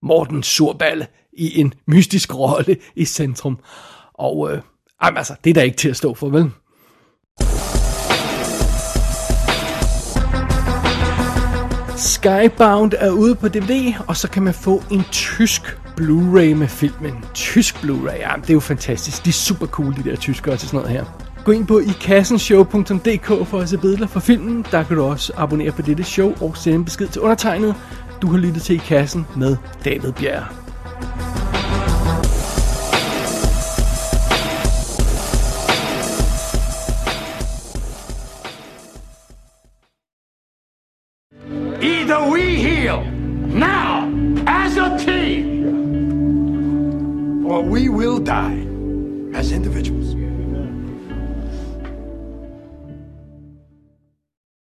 Morten 0.07 0.43
Surballe 0.43 1.07
i 1.33 1.61
en 1.61 1.75
mystisk 1.87 2.35
rolle 2.35 2.77
i 2.97 3.05
centrum. 3.05 3.59
Og 4.15 4.53
øh, 4.53 4.63
altså, 5.01 5.35
det 5.45 5.51
er 5.51 5.55
da 5.55 5.63
ikke 5.63 5.77
til 5.77 5.89
at 5.89 5.97
stå 5.97 6.15
for, 6.15 6.29
vel? 6.29 6.51
Skybound 11.97 12.93
er 12.99 13.11
ude 13.11 13.35
på 13.35 13.49
DVD, 13.49 13.95
og 14.09 14.17
så 14.17 14.31
kan 14.31 14.43
man 14.43 14.55
få 14.55 14.83
en 14.91 15.03
tysk 15.13 15.63
Blu-ray 16.01 16.55
med 16.55 16.69
filmen. 16.69 17.25
Tysk 17.35 17.75
Blu-ray, 17.75 18.19
ja, 18.19 18.33
det 18.41 18.51
er 18.51 18.55
jo 18.55 18.61
fantastisk. 18.61 19.25
De 19.25 19.31
er 19.31 19.33
super 19.33 19.67
cool, 19.67 19.97
de 19.97 20.11
der 20.11 20.17
tyskere 20.17 20.57
til 20.57 20.69
sådan 20.69 20.81
noget 20.81 20.93
her. 20.93 21.24
Gå 21.45 21.53
ind 21.53 21.67
på 21.67 21.79
ikassenshow.dk 21.79 23.47
for 23.47 23.59
at 23.59 23.69
se 23.69 23.79
billeder 23.79 24.07
fra 24.07 24.21
filmen. 24.21 24.67
Der 24.71 24.83
kan 24.83 24.97
du 24.97 25.03
også 25.03 25.33
abonnere 25.37 25.73
på 25.73 25.83
dette 25.83 26.05
show 26.05 26.33
og 26.41 26.57
sende 26.57 26.77
en 26.79 26.85
besked 26.85 27.09
til 27.09 27.21
undertegnet. 27.21 27.75
Du 28.23 28.27
har 28.27 28.39
lyttet 28.39 28.63
til 28.63 28.75
I 28.75 28.79
Kassen 28.79 29.27
med 29.37 29.57
David 29.85 30.13
Bjerg. 30.13 30.45
Either 41.83 42.31
we 42.33 42.41
heal 42.41 43.03
now 43.47 44.09
as 44.47 44.77
a 44.77 44.99
team, 44.99 45.67
or 47.47 47.63
we 47.63 47.89
will 47.91 48.19
die 48.27 48.67
as 49.35 49.53
individuals. 49.53 50.24